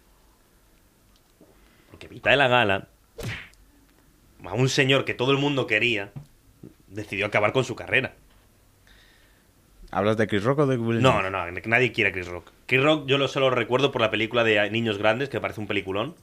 [1.89, 2.87] Porque mitad de la gala,
[4.43, 6.11] a un señor que todo el mundo quería,
[6.87, 8.13] decidió acabar con su carrera.
[9.91, 11.31] ¿Hablas de Chris Rock o de Will No, Smith?
[11.31, 12.51] no, no, nadie quiere a Chris Rock.
[12.65, 15.67] Chris Rock yo lo solo recuerdo por la película de Niños Grandes, que parece un
[15.67, 16.15] peliculón.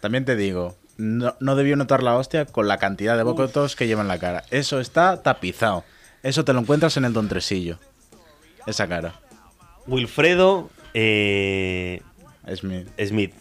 [0.00, 3.86] También te digo, no, no debió notar la hostia con la cantidad de bocotos que
[3.86, 4.44] lleva en la cara.
[4.50, 5.84] Eso está tapizado.
[6.22, 7.78] Eso te lo encuentras en el Don Tresillo.
[8.66, 9.14] Esa cara.
[9.88, 12.00] Wilfredo eh,
[12.54, 12.88] Smith.
[13.04, 13.32] Smith.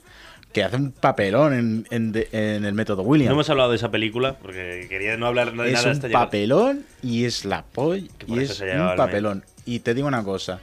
[0.53, 3.27] Que hace un papelón en, en de- en el método William.
[3.27, 6.07] No hemos hablado de esa película porque quería no hablar de es nada un hasta
[6.07, 6.25] llegar.
[6.25, 8.07] papelón y es la polla.
[8.17, 9.43] Que por Y eso es se ha llevado un el papelón.
[9.65, 10.59] Y te digo una cosa.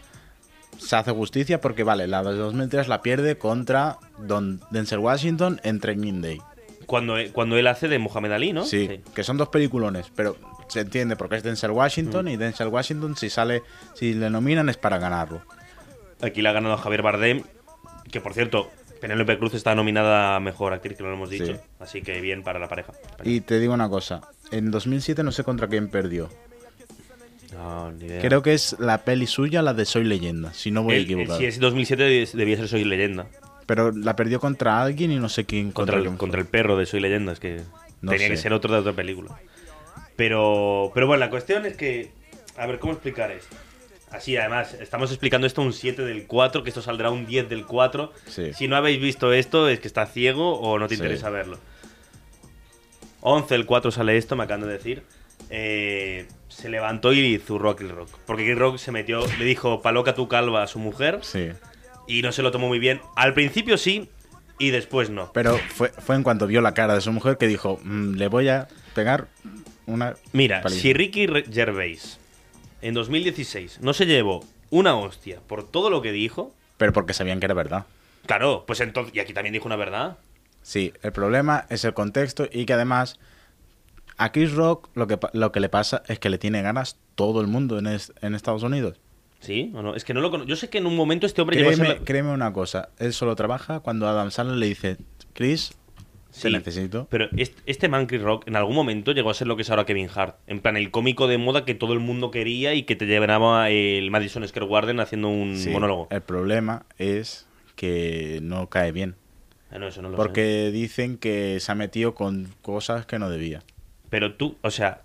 [0.78, 5.78] se hace justicia porque, vale, la de 2003 la pierde contra Don Denzel Washington en
[5.80, 6.38] Training Day.
[6.86, 8.64] Cuando, cuando él hace de Mohamed Ali, ¿no?
[8.64, 10.36] Sí, que son dos peliculones, pero
[10.68, 13.62] se entiende porque es Denzel Washington y Denzel Washington si sale,
[13.94, 15.40] si le nominan es para ganarlo.
[16.20, 17.42] Aquí la ha ganado Javier Bardem,
[18.10, 21.46] que por cierto, Penélope Cruz está nominada a Mejor Actriz, que no lo hemos dicho.
[21.46, 21.56] Sí.
[21.80, 22.92] Así que bien para la pareja.
[23.22, 26.30] Y te digo una cosa, en 2007 no sé contra quién perdió.
[27.52, 28.20] No, ni idea.
[28.20, 31.38] Creo que es la peli suya, la de Soy Leyenda, si no voy El- equivocado.
[31.38, 33.26] si es 2007 debía ser Soy Leyenda.
[33.66, 35.70] Pero la perdió contra alguien y no sé quién.
[35.72, 36.18] Contra el, quién fue.
[36.18, 37.62] contra el perro de Soy Leyenda, es que
[38.02, 39.38] No tenía que ser otro de otra película.
[40.16, 42.10] Pero, pero bueno, la cuestión es que.
[42.56, 43.56] A ver, ¿cómo explicar esto?
[44.14, 47.66] Así, además, estamos explicando esto un 7 del 4, que esto saldrá un 10 del
[47.66, 48.12] 4.
[48.26, 48.52] Sí.
[48.54, 51.00] Si no habéis visto esto, es que está ciego o no te Sí.
[51.00, 51.58] interesa verlo.
[53.20, 55.02] 11 del 4 sale esto, me acaban de decir.
[55.50, 58.08] Eh, se levantó y zurró a Kill Rock.
[58.26, 61.48] Porque Kill Rock se metió, le dijo paloca tu calva a su mujer Sí.
[62.06, 63.00] y no se lo tomó muy bien.
[63.16, 64.08] Al principio sí
[64.58, 65.32] y después no.
[65.32, 68.28] Pero fue, fue en cuanto vio la cara de su mujer que dijo, "Mm, le
[68.28, 69.26] voy a pegar
[69.86, 70.14] una...
[70.32, 70.80] Mira, paliza".
[70.80, 72.20] si Ricky Gervais
[72.88, 77.38] en 2016 no se llevó una hostia por todo lo que dijo, Pero porque sabían
[77.40, 77.86] que era verdad.
[78.26, 79.14] claro, pues entonces.
[79.14, 80.18] Y aquí también dijo una verdad.
[80.62, 83.18] Sí, el problema es el contexto y que además
[84.16, 87.40] a Chris Rock lo que, lo que le pasa es que le tiene ganas todo
[87.40, 88.98] el mundo en, es- en Estados Unidos.
[89.40, 89.94] ¿Sí o no?
[89.94, 90.48] Es que no lo conozco.
[90.48, 91.98] Yo sé que en un momento este hombre llegó a Créeme, ser.
[91.98, 94.96] la- créeme una cosa, él solo trabaja cuando Adam Sandler le dice,
[95.34, 95.74] Chris,
[96.34, 97.06] te Sí, necesito.
[97.10, 99.70] Pero este, este man, Chris Rock, en algún momento llegó a ser lo que es
[99.70, 100.36] ahora Kevin Hart.
[100.46, 103.70] En plan, el cómico de moda que todo el mundo quería y que te llevaba
[103.70, 106.08] el Madison Square Garden haciendo un Sí, monólogo.
[106.10, 109.16] El problema es que no cae bien.
[109.70, 110.22] Ah, no, eso no lo sé.
[110.22, 113.62] Porque dicen que se ha metido con cosas que no debía.
[114.10, 115.02] Pero tú, o sea.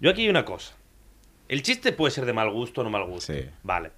[0.00, 0.74] Yo aquí hay una cosa.
[1.48, 3.32] El chiste puede ser de mal gusto o no mal gusto.
[3.32, 3.40] Sí.
[3.62, 3.90] Vale.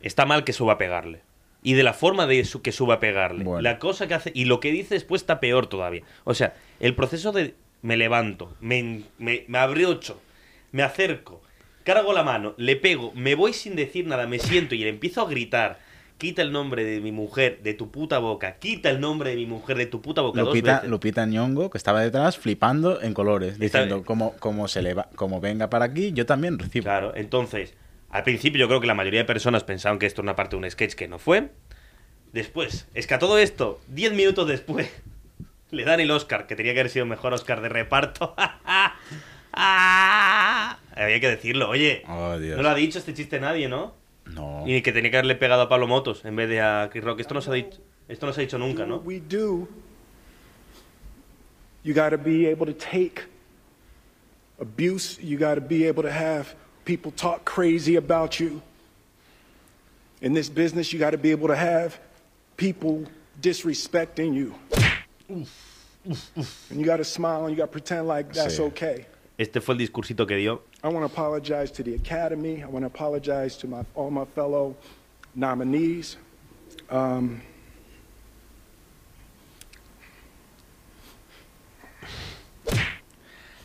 [0.00, 1.22] Está mal que suba a pegarle.
[1.64, 3.42] Y de la forma de su, que suba a pegarle.
[3.42, 3.62] Bueno.
[3.62, 4.30] La cosa que hace.
[4.34, 6.02] Y lo que dice después está peor todavía.
[6.22, 7.54] O sea, el proceso de.
[7.82, 10.18] Me levanto, me, me, me abriocho,
[10.72, 11.42] me acerco,
[11.82, 15.20] cargo la mano, le pego, me voy sin decir nada, me siento y le empiezo
[15.20, 15.78] a gritar.
[16.16, 18.56] Quita el nombre de mi mujer de tu puta boca.
[18.58, 20.40] Quita el nombre de mi mujer de tu puta boca.
[20.40, 20.88] dos Lupita, veces.
[20.88, 25.40] Lupita Nyong'o, que estaba detrás, flipando en colores, diciendo, como, como, se le va, como
[25.40, 26.84] venga para aquí, yo también recibo.
[26.84, 27.74] Claro, entonces,
[28.14, 30.54] al principio yo creo que la mayoría de personas pensaban que esto era una parte
[30.54, 31.48] de un sketch que no fue.
[32.32, 34.88] Después, es que a todo esto, 10 minutos después,
[35.72, 38.34] le dan el Oscar, que tenía que haber sido mejor Oscar de reparto.
[39.56, 42.02] Ah, Había que decirlo, oye.
[42.08, 42.56] Oh, Dios.
[42.56, 43.94] No lo ha dicho este chiste nadie, ¿no?
[44.26, 44.64] No.
[44.66, 47.20] Y que tenía que haberle pegado a Pablo Motos en vez de a Chris Rock.
[47.20, 48.96] Esto no se ha dicho, esto no se ha dicho nunca, ¿no?
[48.96, 49.68] We do,
[51.84, 53.22] you got to be able to take
[54.60, 55.22] abuse.
[55.22, 58.60] You got to be able to have people talk crazy about you.
[60.20, 61.98] In this business, you got to be able to have
[62.56, 63.04] people
[63.40, 64.54] disrespecting you.
[65.28, 65.46] And
[66.70, 68.64] you got to smile and you got to pretend like that's Sí.
[68.68, 69.06] okay.
[69.38, 70.60] Este fue el discursito que dio.
[70.82, 72.62] I want to apologize to the Academy.
[72.62, 74.76] I want to apologize to my, all my fellow
[75.34, 76.16] nominees.
[76.90, 77.40] Um,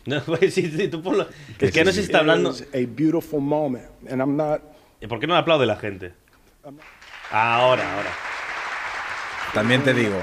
[0.09, 1.27] No, pues sí, sí, tú ponlo.
[1.59, 2.49] Es que no sé si está hablando.
[2.51, 4.61] a beautiful moment, and I'm not.
[5.01, 6.13] ¿Y ¿Por qué no le aplaude la gente?
[7.31, 8.09] Ahora, ahora.
[9.53, 10.15] También te digo,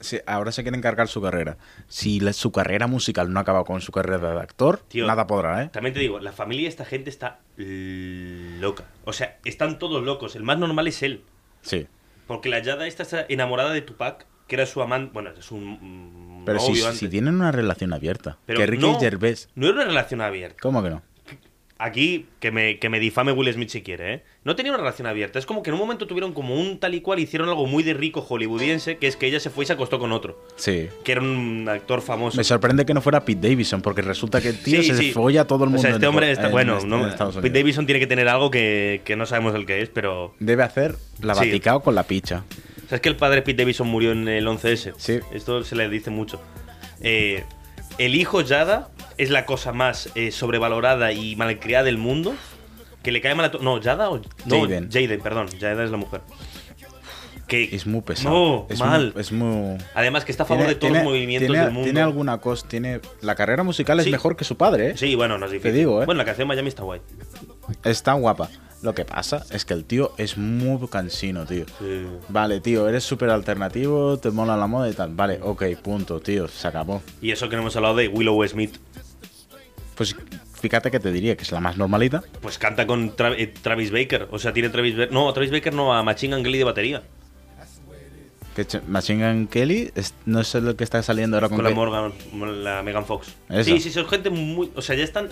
[0.00, 1.56] si ahora se quiere encargar su carrera.
[1.88, 5.62] Si la- su carrera musical no acaba con su carrera de actor, Tío, nada podrá,
[5.64, 5.68] ¿eh?
[5.72, 8.84] También te digo, la familia de esta gente está loca.
[9.04, 10.36] O sea, están todos locos.
[10.36, 11.22] El más normal es él.
[11.62, 11.86] Sí.
[12.26, 15.12] Porque la Yada esta está enamorada de Tupac, que era su amante.
[15.14, 16.98] Bueno, es un mm, Pero si, novio antes.
[16.98, 18.36] si tienen una relación abierta.
[18.44, 19.48] Pero que Ricky no, Gervais.
[19.54, 20.56] No era una relación abierta.
[20.60, 21.02] ¿Cómo que no?
[21.82, 24.24] Aquí, que me, que me difame Will Smith si quiere, ¿eh?
[24.44, 25.38] No tenía una relación abierta.
[25.38, 27.82] Es como que en un momento tuvieron como un tal y cual, hicieron algo muy
[27.82, 30.44] de rico hollywoodiense, que es que ella se fue y se acostó con otro.
[30.56, 30.88] Sí.
[31.04, 32.36] Que era un actor famoso.
[32.36, 35.12] Me sorprende que no fuera Pete Davidson, porque resulta que el tío Sí, se sí.
[35.12, 35.78] folla a todo el mundo.
[35.78, 36.46] O sea, este en- hombre está.
[36.46, 37.08] en- bueno, en no,
[37.40, 37.48] Pete.
[37.58, 40.34] Davidson tiene que tener algo que, que no sabemos el que es, pero.
[40.38, 41.46] Debe hacer la Sí.
[41.46, 42.44] Vaticao con la picha.
[42.90, 44.94] ¿Sabes que el padre Pete Davidson murió en el 11S?
[44.98, 45.20] Sí.
[45.32, 46.42] Esto se le dice mucho.
[47.00, 47.44] Eh,
[47.98, 52.34] el hijo Yada es la cosa más eh, sobrevalorada y malcriada del mundo.
[53.04, 54.20] Que le cae mal a to- No, Yada o.
[54.44, 54.90] No, Jaden.
[54.90, 55.46] Jaden, perdón.
[55.60, 56.20] Yada es la mujer.
[57.46, 58.34] Que, Es muy pesado.
[58.34, 59.12] No, es mal.
[59.14, 59.76] Muy, es muy...
[59.94, 61.84] Además, que está a favor de todos los movimientos tiene- del mundo.
[61.84, 63.00] Tiene alguna cosa, tiene...
[63.22, 64.10] La carrera musical es Sí.
[64.12, 64.96] mejor que su padre, ¿eh?
[64.96, 65.74] Sí, bueno, no es difícil.
[65.74, 66.06] digo, ¿eh?
[66.06, 67.00] Bueno, la canción Miami está guay.
[67.84, 68.48] Está guapa.
[68.82, 71.66] Lo que pasa es que el tío es muy cansino, tío.
[71.78, 72.06] Sí.
[72.30, 75.14] Vale, tío, eres súper alternativo, te mola la moda y tal.
[75.14, 77.02] Vale, ok, punto, tío, se acabó.
[77.20, 78.76] Y eso que no hemos hablado de Willow Smith.
[79.96, 80.16] Pues
[80.60, 82.22] fíjate que te diría que es la más normalita.
[82.40, 84.28] Pues canta con Tra- eh, Travis Baker.
[84.30, 85.12] O sea, tiene Travis Baker.
[85.12, 87.02] No, Travis Baker no, a Machine Gun Kelly de batería.
[88.56, 91.64] Que ch- Machine Gun Kelly es- no es el que está saliendo ahora con, Con
[91.66, 93.28] la Morgan, la Megan Fox.
[93.62, 94.72] Sí, sí, son gente muy.
[94.74, 95.28] O sea, ya están.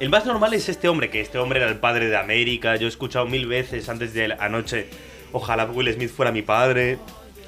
[0.00, 2.76] El más normal es este hombre, que este hombre era el padre de América.
[2.76, 4.88] Yo he escuchado mil veces antes de anoche.
[5.32, 6.98] Ojalá Will Smith fuera mi padre.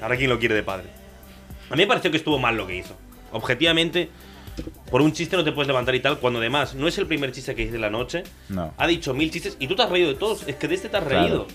[0.01, 0.87] Ahora quién lo quiere de padre.
[1.69, 2.95] A mí me pareció que estuvo mal lo que hizo.
[3.31, 4.09] Objetivamente,
[4.89, 7.31] por un chiste no te puedes levantar y tal, cuando además no es el primer
[7.31, 8.23] chiste que hice en la noche.
[8.49, 8.73] No.
[8.77, 10.45] Ha dicho mil chistes y tú te has reído de todos.
[10.47, 11.21] Es que de este te has Claro.
[11.21, 11.47] reído.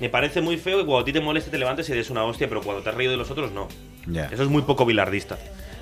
[0.00, 2.24] Me parece muy feo que cuando a ti te moleste te levantes y des una
[2.24, 3.68] hostia, pero cuando te has reído de los otros, no.
[4.06, 4.24] Ya.
[4.32, 5.36] Eso es muy poco bilardista.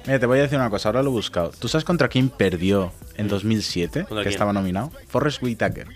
[0.09, 1.51] Mira, te voy a decir una cosa, ahora lo he buscado.
[1.51, 4.01] ¿Tú sabes contra quién perdió en 2007?
[4.05, 4.33] ¿Contra Que quién?
[4.33, 4.91] estaba nominado.
[5.07, 5.87] Forrest Whitaker.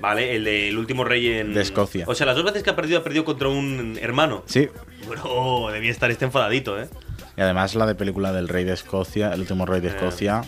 [0.00, 1.52] Vale, el del último rey en.
[1.52, 2.04] De Escocia.
[2.06, 4.44] O sea, las dos veces que ha perdido, ha perdido contra un hermano.
[4.46, 4.68] Sí.
[5.08, 6.88] Bro, debía estar este enfadadito, ¿eh?
[7.36, 9.90] Y además la de película del rey de Escocia, el último rey de Eh.
[9.96, 10.42] Escocia.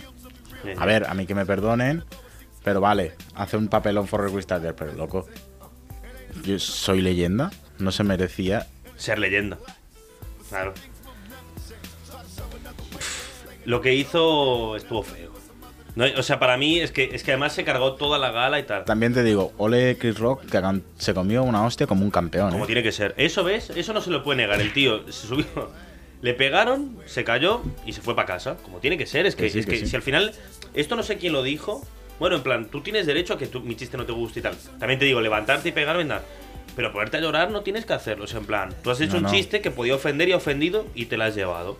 [0.63, 2.05] Eh, A ver, a mí que me perdonen,
[2.63, 5.27] pero vale, hace un papelón Forrest Whitaker, pero loco.
[6.45, 8.67] Yo soy leyenda, no se merecía.
[8.95, 9.57] Ser leyenda.
[10.47, 10.73] Claro.
[13.65, 15.31] Lo que hizo estuvo feo.
[15.95, 18.59] No, o sea, para mí es que, es que además se cargó toda la gala
[18.59, 18.85] y tal.
[18.85, 20.61] También te digo, ole Chris Rock, que
[20.97, 22.51] se comió una hostia como un campeón.
[22.51, 22.67] Como ¿eh?
[22.67, 23.13] tiene que ser.
[23.17, 23.69] Eso, ¿ves?
[23.71, 24.61] Eso no se lo puede negar.
[24.61, 25.45] El tío se subió,
[26.21, 28.55] le pegaron, se cayó y se fue para casa.
[28.63, 29.25] Como tiene que ser.
[29.25, 29.85] Es que, Que sí, es que sí.
[29.87, 30.33] si al final.
[30.73, 31.85] Esto no sé quién lo dijo.
[32.19, 34.43] Bueno, en plan, tú tienes derecho a que tú- mi chiste no te guste y
[34.43, 34.55] tal.
[34.79, 36.21] También te digo, levantarte y pegar, venga.
[36.73, 38.23] Pero ponerte a llorar no tienes que hacerlo.
[38.23, 39.31] O sea, en plan, tú has hecho No, un no.
[39.31, 41.77] chiste que podía ofender y ha ofendido y te la has llevado.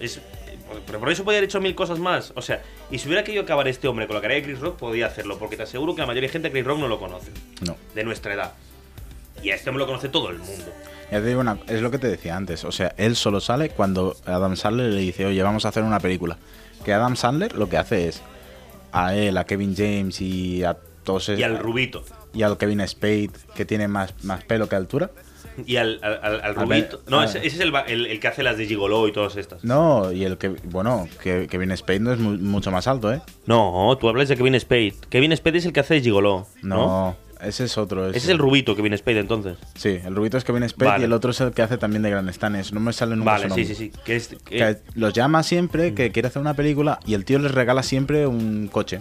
[0.00, 0.20] Es.
[0.86, 2.32] Pero por eso podía haber hecho mil cosas más.
[2.36, 4.76] O sea, y si hubiera querido acabar este hombre con la cara de Chris Rock,
[4.78, 5.38] podía hacerlo.
[5.38, 7.30] Porque te aseguro que la mayoría de gente a Chris Rock no lo conoce.
[7.60, 7.76] No.
[7.94, 8.52] De nuestra edad.
[9.42, 10.64] Y a este hombre lo conoce todo el mundo.
[11.10, 12.64] Ya te digo una, es lo que te decía antes.
[12.64, 16.00] O sea, él solo sale cuando Adam Sandler le dice, oye, vamos a hacer una
[16.00, 16.38] película.
[16.84, 18.22] Que Adam Sandler lo que hace es
[18.92, 22.04] a él, a Kevin James y a todos Y al Rubito.
[22.32, 25.10] y al Kevin Spade, que tiene más, más pelo que altura.
[25.66, 26.00] Y al,
[26.54, 26.98] Rubito.
[26.98, 29.12] ver, no, a ese, ese es el, el, el que hace las de Gigolo y
[29.12, 29.64] todas estas.
[29.64, 33.20] No, y el que, bueno, que Kevin Spade no es mu- mucho más alto, ¿eh?
[33.46, 34.94] No, tú hablas de Kevin Spade.
[35.10, 36.46] Kevin Spade es el que hace de Gigolo.
[36.62, 37.16] No, No.
[37.40, 38.08] ese es otro.
[38.08, 39.56] Ese es el Rubito, Kevin Spade, entonces.
[39.74, 41.02] Sí, el rubito es Kevin Spade Vale.
[41.02, 42.72] y el otro es el que hace también de Gran Stanes.
[42.72, 43.92] No me sale nunca Vale, sí, sí, sí.
[44.04, 47.38] Que es, que- Que los llama siempre, que quiere hacer una película y el tío
[47.38, 49.00] les regala siempre un coche.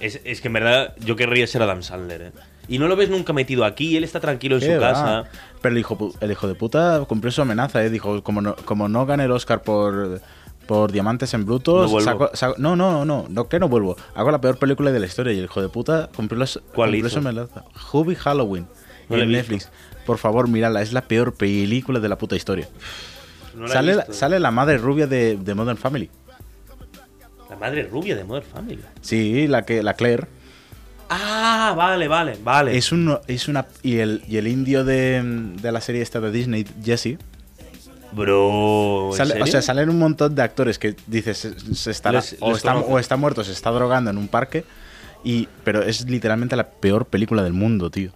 [0.00, 2.22] Es, es que en verdad yo querría ser Adam Sandler.
[2.22, 2.32] ¿eh?
[2.68, 4.88] Y no lo ves nunca metido aquí, él está tranquilo en ¿Qué su va?
[4.92, 5.24] casa.
[5.62, 7.90] Pero el hijo, el hijo de puta cumplió su amenaza, ¿eh?
[7.90, 10.20] Dijo, como no, como no gane el Oscar por,
[10.66, 13.96] por Diamantes en Brutos, No saco- saco- no, no, no, no, que no vuelvo.
[14.14, 16.90] Hago la peor película de la historia y el hijo de puta cumplió, las- ¿Cuál
[16.90, 17.20] cumplió hizo?
[17.22, 17.64] su amenaza.
[17.92, 18.66] Hubby Halloween.
[19.08, 19.32] No en.
[19.32, 19.70] Netflix.
[20.04, 22.68] Por favor, mírala, es la peor película de la puta historia.
[23.54, 26.10] No la he sale, la, sale la madre rubia de, de Modern Family.
[27.50, 28.80] La madre rubia de Modern Family.
[29.00, 30.26] Sí, la que la Claire.
[31.10, 32.76] Ah, vale, vale, vale.
[32.76, 33.66] Es, un, es una.
[33.82, 37.16] Y el, y el indio de, de la serie esta de Disney, Jesse.
[38.12, 39.10] Bro.
[39.12, 42.36] ¿en Sale- o sea, salen un montón de actores que dices, se, se estará, Les-
[42.40, 44.64] o, les está, o está muerto, se está drogando en un parque.
[45.24, 48.12] Y, pero es literalmente la peor película del mundo, tío.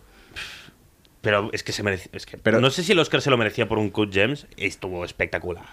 [1.21, 2.11] Pero es que se merecía.
[2.13, 4.47] Es que, Pero- no sé si el Oscar se lo merecía por un Cut Gems.
[4.57, 5.65] Estuvo espectacular.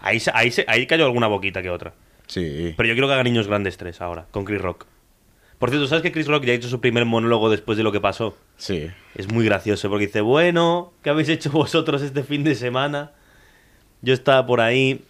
[0.00, 1.92] Ahí, ahí, ahí cayó alguna boquita que otra.
[2.26, 2.74] Sí.
[2.76, 4.86] Pero yo quiero que haga Niños Grandes 3 ahora, con Chris Rock.
[5.58, 7.90] Por cierto, ¿sabes que Chris Rock ya ha hecho su primer monólogo después de lo
[7.90, 8.36] que pasó?
[8.56, 8.90] Sí.
[9.14, 13.12] Es muy gracioso porque dice, bueno, ¿qué habéis hecho vosotros este fin de semana?
[14.02, 15.02] Yo estaba por ahí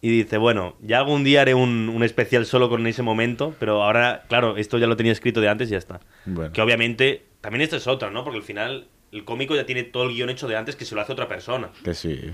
[0.00, 3.82] y dice, bueno, ya algún día haré un, un especial solo con ese momento, pero
[3.82, 6.00] ahora, claro, esto ya lo tenía escrito de antes y ya está.
[6.24, 6.52] Bueno.
[6.52, 8.22] Que obviamente, también esto es otra, ¿no?
[8.22, 10.94] Porque al final el cómico ya tiene todo el guion hecho de antes que se
[10.94, 11.70] lo hace otra persona.
[11.82, 12.32] Que sí.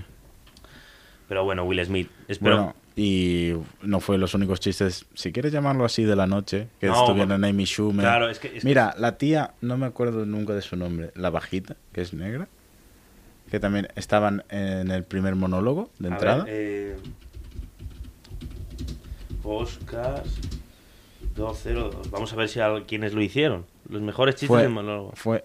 [1.27, 2.09] Pero bueno, Will Smith.
[2.27, 2.55] Espero...
[2.57, 6.87] Bueno, y no fue los únicos chistes, si quieres llamarlo así, de la noche, que
[6.87, 8.03] No, estuvieron Amy Schumer.
[8.03, 11.11] Claro, es que- es que- Mira, la tía, no me acuerdo nunca de su nombre,
[11.15, 12.47] la bajita, que es negra,
[13.51, 16.43] que también estaban en el primer monólogo de A entrada.
[16.45, 16.95] ver, eh,
[19.43, 20.27] Oscars
[21.35, 22.09] 202.
[22.11, 23.65] Vamos a ver si a quienes lo hicieron.
[23.89, 25.11] Los mejores chistes fue, de monólogo.
[25.15, 25.43] fue,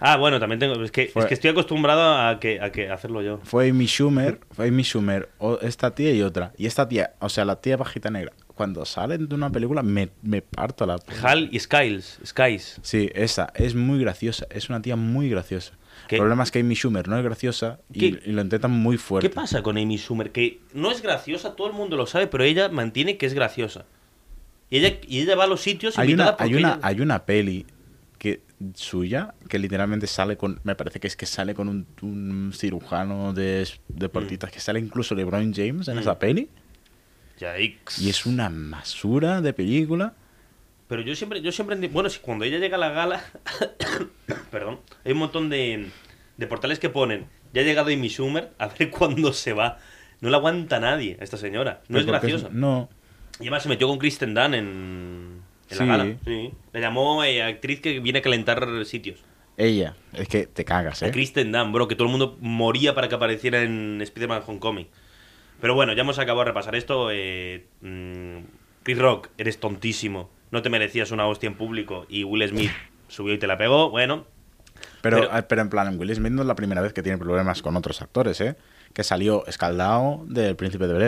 [0.00, 0.82] Ah, bueno, también tengo.
[0.82, 3.40] Es que, Fue- es que estoy acostumbrado a que, a que hacerlo yo.
[3.42, 6.52] fue Amy Schumer, fue Amy Schumer, o esta tía y otra.
[6.56, 10.10] Y esta tía, o sea, la tía bajita negra, cuando salen de una película me,
[10.22, 10.98] me parto la...
[11.22, 12.18] Hal y Skiles.
[12.24, 12.78] Skies.
[12.82, 15.72] Sí, esa, es muy graciosa, es una tía muy graciosa.
[16.06, 16.16] ¿Qué?
[16.16, 19.28] El problema es que Amy Schumer no es graciosa y, lo intentan muy fuerte.
[19.28, 20.30] ¿Qué pasa con Amy Schumer?
[20.30, 23.84] Que no es graciosa, todo el mundo lo sabe, pero ella mantiene que es graciosa.
[24.70, 27.00] Y ella, y ella va a los sitios Hay una, hay, porque una, ella- hay
[27.00, 27.66] una peli
[28.74, 30.60] suya que literalmente sale con.
[30.64, 35.14] Me parece que es que sale con un, un cirujano de deportistas que sale incluso
[35.14, 36.00] LeBron James en Mm.
[36.00, 36.48] esa peli.
[37.38, 38.02] Yikes.
[38.02, 40.14] Y es una masura de película.
[40.88, 43.22] Pero yo siempre, yo siempre, bueno, si cuando ella llega a la gala,
[44.50, 45.88] perdón, hay un montón de,
[46.36, 49.78] de portales que ponen, ya ha llegado Amy Schumer, a ver cuándo se va.
[50.20, 51.82] No la aguanta nadie, esta señora.
[51.88, 52.52] No es Pero porque graciosa.
[52.52, 52.88] No.
[53.38, 55.84] Y además se metió con Kristen Dunn en, en Sí.
[55.84, 56.16] la gala.
[56.24, 56.50] Sí.
[56.72, 59.20] Le llamó eh, actriz que viene a calentar sitios.
[59.56, 59.94] Ella.
[60.12, 61.10] Es que te cagas, A ¿eh?
[61.10, 64.86] Kristen Dunn, bro, que todo el mundo moría para que apareciera en Spider-Man Homecoming.
[65.60, 67.08] Pero bueno, ya hemos acabado de repasar esto.
[67.12, 68.38] Eh, mm,
[68.84, 70.30] Chris Rock, eres tontísimo.
[70.52, 72.06] No te merecías una hostia en público.
[72.08, 72.70] Y Will Smith
[73.08, 73.90] subió y te la pegó.
[73.90, 74.26] Bueno,
[75.02, 77.18] Pero, Pero- eh, pero en plan, Will Smith no es la primera vez que tiene
[77.18, 78.54] problemas con otros actores, ¿eh?
[78.92, 81.02] Que salió escaldado del Príncipe de Bel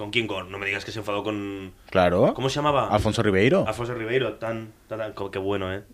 [0.00, 0.26] ¿con quién?
[0.26, 1.72] Con, no me digas que se enfadó con.
[1.90, 2.32] Claro.
[2.34, 2.88] ¿Cómo se llamaba?
[2.88, 3.64] Alfonso Ribeiro.
[3.68, 4.34] Alfonso Ribeiro.
[4.34, 5.84] Tan, tan, tan- qué bueno, ¿eh?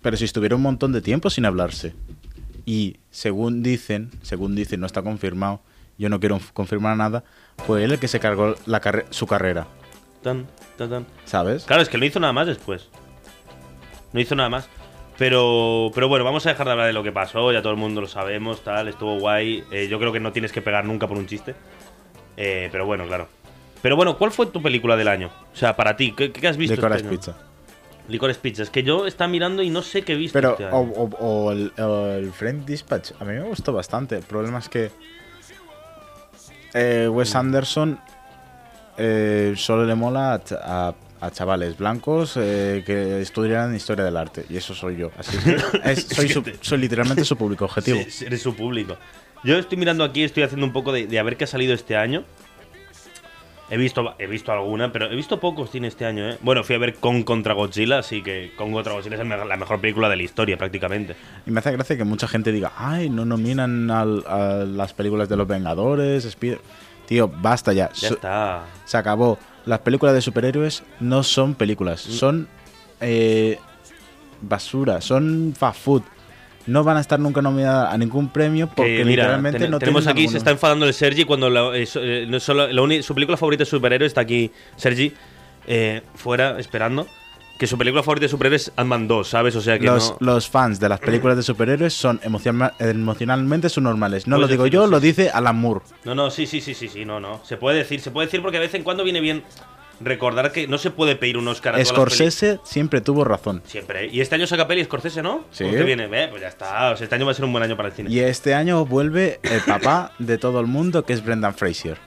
[0.00, 1.94] Pero si estuvieron un montón de tiempo sin hablarse.
[2.64, 5.60] Y según dicen, según dicen, no está confirmado,
[5.98, 7.22] yo no quiero confirmar nada,
[7.66, 9.66] fue él el que se cargó la carre- su carrera,
[10.22, 10.46] Tan,
[10.78, 11.06] tan, tan.
[11.24, 11.64] ¿sabes?
[11.64, 12.88] Claro, es que no hizo nada más después.
[14.12, 14.68] No hizo nada más.
[15.18, 17.78] Pero, pero bueno, vamos a dejar de hablar de lo que pasó, ya todo el
[17.78, 19.64] mundo lo sabemos, tal, estuvo guay.
[19.70, 21.54] Eh, yo creo que no tienes que pegar nunca por un chiste.
[22.38, 23.28] Eh, pero bueno, claro.
[23.82, 25.30] Pero bueno, ¿cuál fue tu película del año?
[25.52, 26.74] O sea, para ti, ¿qué, qué has visto?
[26.76, 27.16] Licorice este año?
[27.18, 27.36] Pizza.
[28.08, 28.62] Licorice Pizza.
[28.64, 30.32] Es que yo estaba mirando y no sé qué he visto.
[30.34, 30.92] Pero, este o, año.
[30.96, 31.16] o-
[31.46, 34.16] o el, o el Friend Dispatch, a mí me gustó bastante.
[34.16, 34.90] El problema es que
[36.74, 37.98] eh, Wes Anderson
[38.98, 44.44] eh, solo le mola a, a- a chavales blancos eh, que estudian historia del arte.
[44.48, 45.10] Y eso soy yo.
[45.18, 45.56] Así que
[45.90, 48.00] es- soy, su- soy literalmente su público objetivo.
[48.08, 48.96] Sí, eres su público.
[49.44, 51.74] Yo estoy mirando aquí, estoy haciendo un poco de, de a ver qué ha salido
[51.74, 52.24] este año.
[53.70, 56.38] He visto, he visto alguna, pero he visto pocos cine este año, ¿eh?
[56.42, 59.80] Bueno, fui a ver Kong contra Godzilla, así que Kong contra Godzilla es la mejor
[59.80, 61.14] película de la historia, prácticamente.
[61.46, 65.28] Y me hace gracia que mucha gente diga, ay, no nominan al- a las películas
[65.28, 66.60] de los Vengadores, Spider-".
[67.06, 67.90] Tío, basta ya.
[67.92, 68.64] Ya So- está.
[68.84, 69.38] se acabó.
[69.66, 72.10] Las películas de superhéroes no son películas, Mm.
[72.12, 72.48] son
[73.00, 73.58] eh,
[74.42, 76.02] basura, son fast food.
[76.66, 80.06] No van a estar nunca nominadas a ningún premio porque mira, literalmente ten- no tenemos
[80.06, 83.14] aquí, se está enfadando el Sergi cuando la- eh, so- eh, no solo, la su
[83.14, 85.12] película favorita de superhéroes está aquí, Sergi,
[85.66, 87.06] eh, fuera, esperando.
[87.58, 89.54] Que su película favorita de superhéroes es Ant-Man 2, ¿sabes?
[89.54, 90.32] O sea que los, no...
[90.32, 94.26] los fans de las películas de superhéroes son emociona- emocionalmente subnormales.
[94.26, 95.80] No lo Puedes digo yo, sí, lo dice Alan Moore.
[96.04, 97.40] No, no, sí, sí, sí, sí, sí, no, no.
[97.44, 99.42] Se puede decir, se puede decir porque de vez en cuando viene bien
[100.00, 103.62] recordar que no se puede pedir un Oscar a todas las Scorsese siempre tuvo razón.
[103.66, 104.06] Siempre.
[104.08, 105.44] Y este año saca peli Scorsese, ¿no?
[105.50, 105.64] Sí.
[105.64, 106.04] ¿Cómo que viene?
[106.04, 106.90] Eh, pues ya está.
[106.90, 108.10] O sea, este año va a ser un buen año para el cine.
[108.10, 111.98] Y este año vuelve el papá de todo el mundo, que es Brendan Fraser.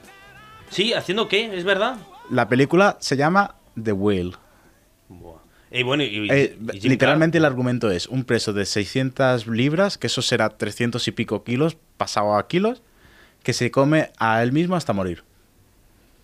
[0.69, 1.55] Sí, ¿haciendo qué?
[1.55, 1.97] ¿Es verdad?
[2.29, 4.31] La película se llama The Whale.
[5.09, 5.37] Buah.
[5.69, 10.07] Eh, bueno, y, Eh, y literalmente el argumento es un preso de 600 libras, que
[10.07, 12.83] eso será 300 y pico kilos, pasado a kilos,
[13.41, 15.23] que se come a él mismo hasta morir.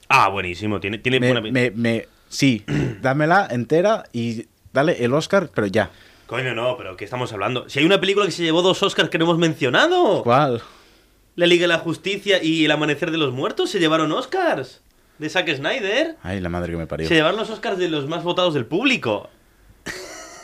[0.09, 0.79] Ah, buenísimo.
[0.79, 1.59] Tiene, tiene Me, buena pinta.
[1.59, 2.63] me- me- sí,
[3.01, 5.89] dámela entera y dale el Oscar, pero ya.
[6.25, 7.67] Coño, no, pero ¿qué estamos hablando?
[7.69, 10.21] Si hay una película que se llevó dos Oscars que no hemos mencionado.
[10.23, 10.61] ¿Cuál?
[11.35, 14.81] La Liga de la Justicia y El Amanecer de los Muertos se llevaron Oscars.
[15.19, 16.15] De Zack Snyder.
[16.23, 17.07] Ay, la madre que me parió.
[17.07, 19.29] Se llevaron los Oscars de los más votados del público.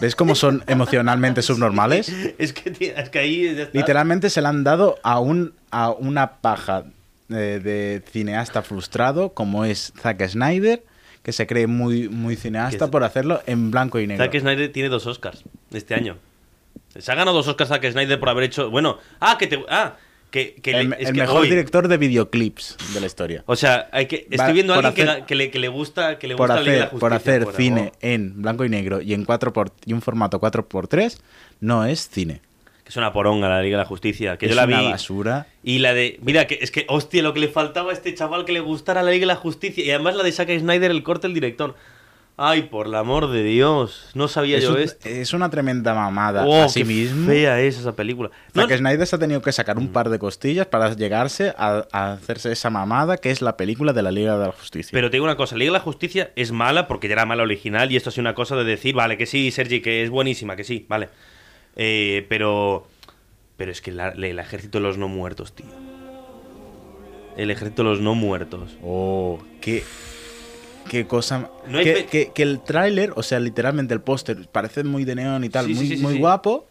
[0.01, 2.09] ¿Ves cómo son emocionalmente subnormales?
[2.37, 3.67] Es que, es que ahí.
[3.71, 6.83] Literalmente se la han dado a, un, a una paja
[7.27, 10.83] de, de cineasta frustrado como es Zack Snyder,
[11.23, 14.23] que se cree muy, muy cineasta por hacerlo en blanco y negro.
[14.25, 16.17] Zack Snyder tiene dos Oscars este año.
[16.97, 18.69] Se ha ganado dos Oscars Zack Snyder por haber hecho.
[18.69, 19.59] Bueno, ah, que te.
[19.69, 19.95] Ah,
[20.31, 20.55] que.
[20.55, 23.43] que el le- es el que mejor hoy- director de videoclips de la historia.
[23.47, 26.19] O sea, hay que, estoy viendo a por alguien que hacer- le, que le gusta,
[26.19, 27.97] que le Por gusta la Liga de la hacer, por Justicia, hacer cine oh.
[28.01, 31.17] en blanco y negro y en 4 por, y un formato 4x3
[31.59, 32.41] no es cine.
[32.85, 34.37] Que es una poronga la Liga de la Justicia.
[34.37, 34.91] Que es yo la una vi.
[34.91, 35.47] basura.
[35.63, 36.19] Y la de.
[36.21, 39.01] Mira, que es que, hostia, lo que le faltaba a este chaval que le gustara
[39.03, 39.83] la Liga de la Justicia.
[39.83, 41.75] Y además la de Zack Snyder, el corte, el director.
[42.37, 44.09] Ay, por el amor de Dios.
[44.13, 45.07] No sabía Es, yo un- esto.
[45.07, 47.27] es una tremenda mamada Oh, a sí qué mismo.
[47.27, 48.29] fea es esa película.
[48.53, 51.87] No, Zack Snyder se ha tenido que sacar un par de costillas para llegarse a,
[51.93, 54.89] a hacerse esa mamada que es la película de la Liga de la Justicia.
[54.91, 57.41] Pero te digo una cosa, Liga de la Justicia es mala porque ya era mala
[57.43, 60.57] original y esto es una cosa de decir, vale, que sí, Sergi, que es buenísima,
[60.57, 61.07] que sí, vale.
[61.75, 62.87] Eh, pero...
[63.57, 65.65] Pero es que la- el ejército de los no muertos, tío.
[67.37, 68.77] El ejército de los no muertos.
[68.83, 69.83] Oh, qué,
[70.89, 71.49] qué cosa.
[71.67, 75.15] No hay que, que- que el tráiler, o sea, literalmente el póster, parece muy de
[75.15, 76.67] neón y tal, Sí, muy, sí, sí, muy guapo.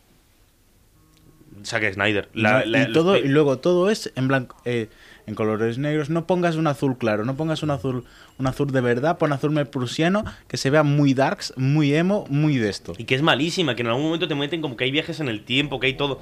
[1.65, 2.29] Zack Snyder.
[2.35, 4.57] y La- no- la- y, todo, y luego todo es en blanco.
[4.65, 4.89] eh,
[5.27, 8.05] en colores negros, no pongas un azul claro, no pongas un azul,
[8.39, 12.59] un azul de verdad, pon azul prusiano que se vea muy darks, muy emo, muy
[12.59, 12.93] de esto.
[12.99, 15.29] Y que es malísima, que en algún momento te meten como que hay viajes en
[15.29, 16.21] el tiempo, que hay todo.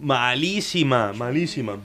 [0.00, 1.78] malísima, malísima.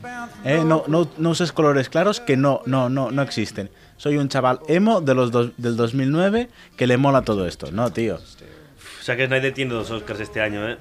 [0.44, 3.70] Eh, no, no, no uses colores claros que no, no, no, no existen.
[3.98, 7.72] Soy un chaval emo de los dos- del 2009 que le mola todo esto.
[7.72, 8.16] No, tío.
[8.16, 10.78] O sea que Snyder tiene dos Oscars este año, ¿eh?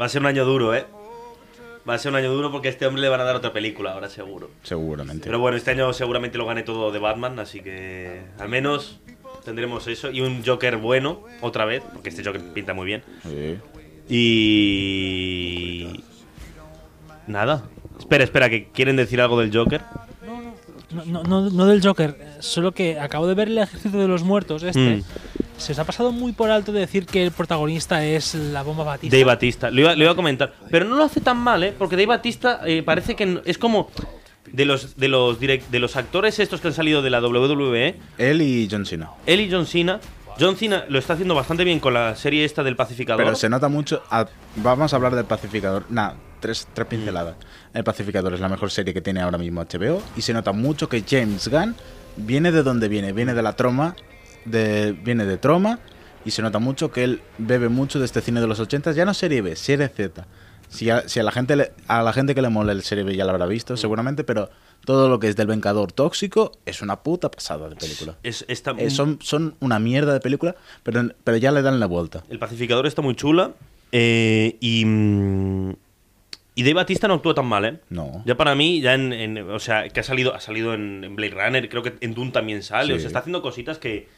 [0.00, 0.86] Va a ser un año duro, ¿eh?
[1.88, 3.52] Va a ser un año duro porque a este hombre le van a dar otra
[3.52, 4.50] película ahora, seguro.
[4.62, 5.24] Seguramente.
[5.24, 9.00] Pero bueno, este año seguramente lo gane todo de Batman, así que al menos
[9.44, 10.10] tendremos eso.
[10.10, 13.02] Y un Joker bueno, otra vez, porque este Joker pinta muy bien.
[13.22, 13.58] Sí.
[14.08, 16.04] Y...
[17.26, 17.64] Nada.
[17.98, 19.80] Espera, espera, que quieren decir algo del Joker.
[20.92, 24.22] No, no, no, no del Joker, solo que acabo de ver el ejército de los
[24.22, 24.96] muertos este.
[24.98, 25.02] Mm.
[25.58, 29.14] Se os ha pasado muy por alto decir que el protagonista es la bomba Batista.
[29.16, 29.70] Dave Batista.
[29.70, 30.54] Lo iba, lo iba a comentar.
[30.70, 31.72] Pero no lo hace tan mal, ¿eh?
[31.78, 33.88] Porque Dave Batista eh, parece que es como...
[34.50, 37.94] De los, de, los direct- de los actores estos que han salido de la WWE,
[38.18, 39.10] Él y John Cena.
[39.24, 40.00] él y John Cena...
[40.40, 43.22] John Cena lo está haciendo bastante bien con la serie esta del pacificador.
[43.24, 44.02] Pero se nota mucho.
[44.10, 44.26] a-
[44.56, 45.84] vamos a hablar del Pacificador.
[45.90, 47.36] Nada, tres, tres pinceladas.
[47.74, 50.02] El Pacificador es la mejor serie que tiene ahora mismo HBO.
[50.16, 51.76] Y se nota mucho que James Gunn
[52.16, 53.12] viene de donde viene.
[53.12, 53.94] Viene de la troma.
[54.44, 55.78] De, viene de troma.
[56.24, 58.92] Y se nota mucho que él bebe mucho de este cine de los 80.
[58.92, 60.26] Ya no serie B, serie Z.
[60.68, 63.04] Si a, si a la gente le- a la gente que le mola el serie
[63.04, 64.48] B ya lo habrá visto, seguramente, pero
[64.86, 68.16] todo lo que es del Vengador tóxico es una puta pasada de película.
[68.22, 71.86] Es, está- Eh, son, son una mierda de película, pero, pero ya le dan la
[71.86, 72.22] vuelta.
[72.30, 73.50] El pacificador está muy chula.
[73.90, 74.84] eh, y...
[74.86, 75.72] mm,
[76.54, 77.80] Y Dave Batista no actúa tan mal, ¿eh?
[77.90, 78.22] No.
[78.26, 81.16] Ya para mí, ya en, en- o sea, que ha salido, ha salido en, en
[81.16, 82.92] Blade Runner, creo que en Dune también sale, Sí.
[82.92, 84.08] o sea, está haciendo cositas que,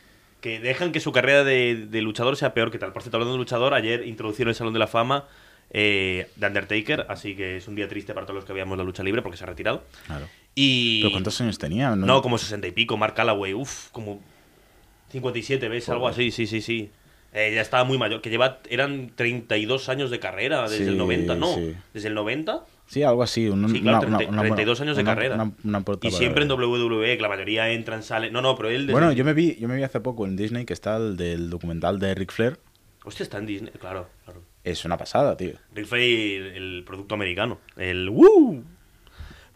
[0.45, 2.93] que dejan que su carrera de, de luchador sea peor que tal.
[2.93, 5.25] Por cierto, hablando de luchador, ayer introducieron el Salón de la Fama
[5.71, 8.85] eh, de Undertaker, así que es un día triste para todos los que veíamos la
[8.85, 9.85] lucha libre porque se ha retirado.
[10.07, 10.29] Claro.
[10.55, 11.01] Y...
[11.01, 11.97] ¿Pero cuántos años tenía?
[11.97, 14.21] No, como 60 y pico, Mark Calloway, uff, como
[15.13, 15.89] 57, ¿ves?
[15.89, 16.91] Algo así, sí, sí, sí.
[17.37, 20.97] Eh, ya estaba muy mayor, que lleva, eran 32 años de carrera desde Sí, el
[20.97, 21.53] 90, ¿no?
[21.53, 21.75] sí.
[21.93, 23.49] Desde el 90 Sí, algo así.
[23.49, 25.51] un- Sí, claro, una- 30 una- una- 32 años de carrera.
[26.03, 26.49] y siempre en.
[26.51, 28.33] WWE, que la mayoría entran, salen.
[28.33, 28.83] No, no, pero él.
[28.83, 31.17] desde- Bueno, yo me vi, yo me vi hace poco en Disney que está el
[31.17, 32.59] del documental de Ric Flair.
[33.05, 34.41] Hostia, está en Disney, claro, claro.
[34.63, 35.55] Es una pasada, tío.
[35.75, 37.59] Rick Flair, el producto americano.
[37.77, 38.63] El ¡Woo!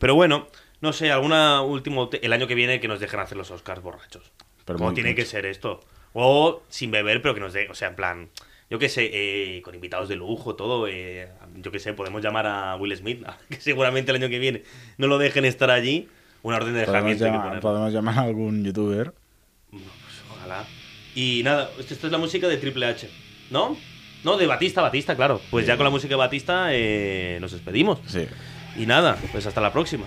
[0.01, 0.49] Pero bueno,
[0.81, 2.11] no sé, alguna último.
[2.21, 4.33] El año que viene que nos dejen hacer los Oscars borrachos.
[4.65, 5.23] Pero Como muy- tiene mucho.
[5.23, 5.81] que ser esto.
[6.13, 7.69] O sin beber, pero que nos dé.
[7.71, 8.29] O sea, en plan.
[8.71, 10.87] Yo qué sé, eh, con invitados de lujo, todo.
[10.89, 14.63] eh, yo qué sé, podemos llamar a Will Smith, que seguramente el año que viene
[14.99, 16.09] no lo dejen estar allí.
[16.43, 17.61] Una orden de Podemos dejamiento poner.
[17.61, 19.13] podemos llamar a algún youtuber.
[19.71, 19.83] Pues
[20.37, 20.65] ojalá.
[21.15, 23.09] Y nada, esto, esto es la música de Triple H,
[23.51, 23.77] ¿no?
[24.23, 25.41] No, de Batista, Batista, claro.
[25.51, 27.99] Pues ya con la música de Batista eh, nos despedimos.
[28.07, 28.27] Sí.
[28.77, 30.07] Y nada, pues hasta la próxima.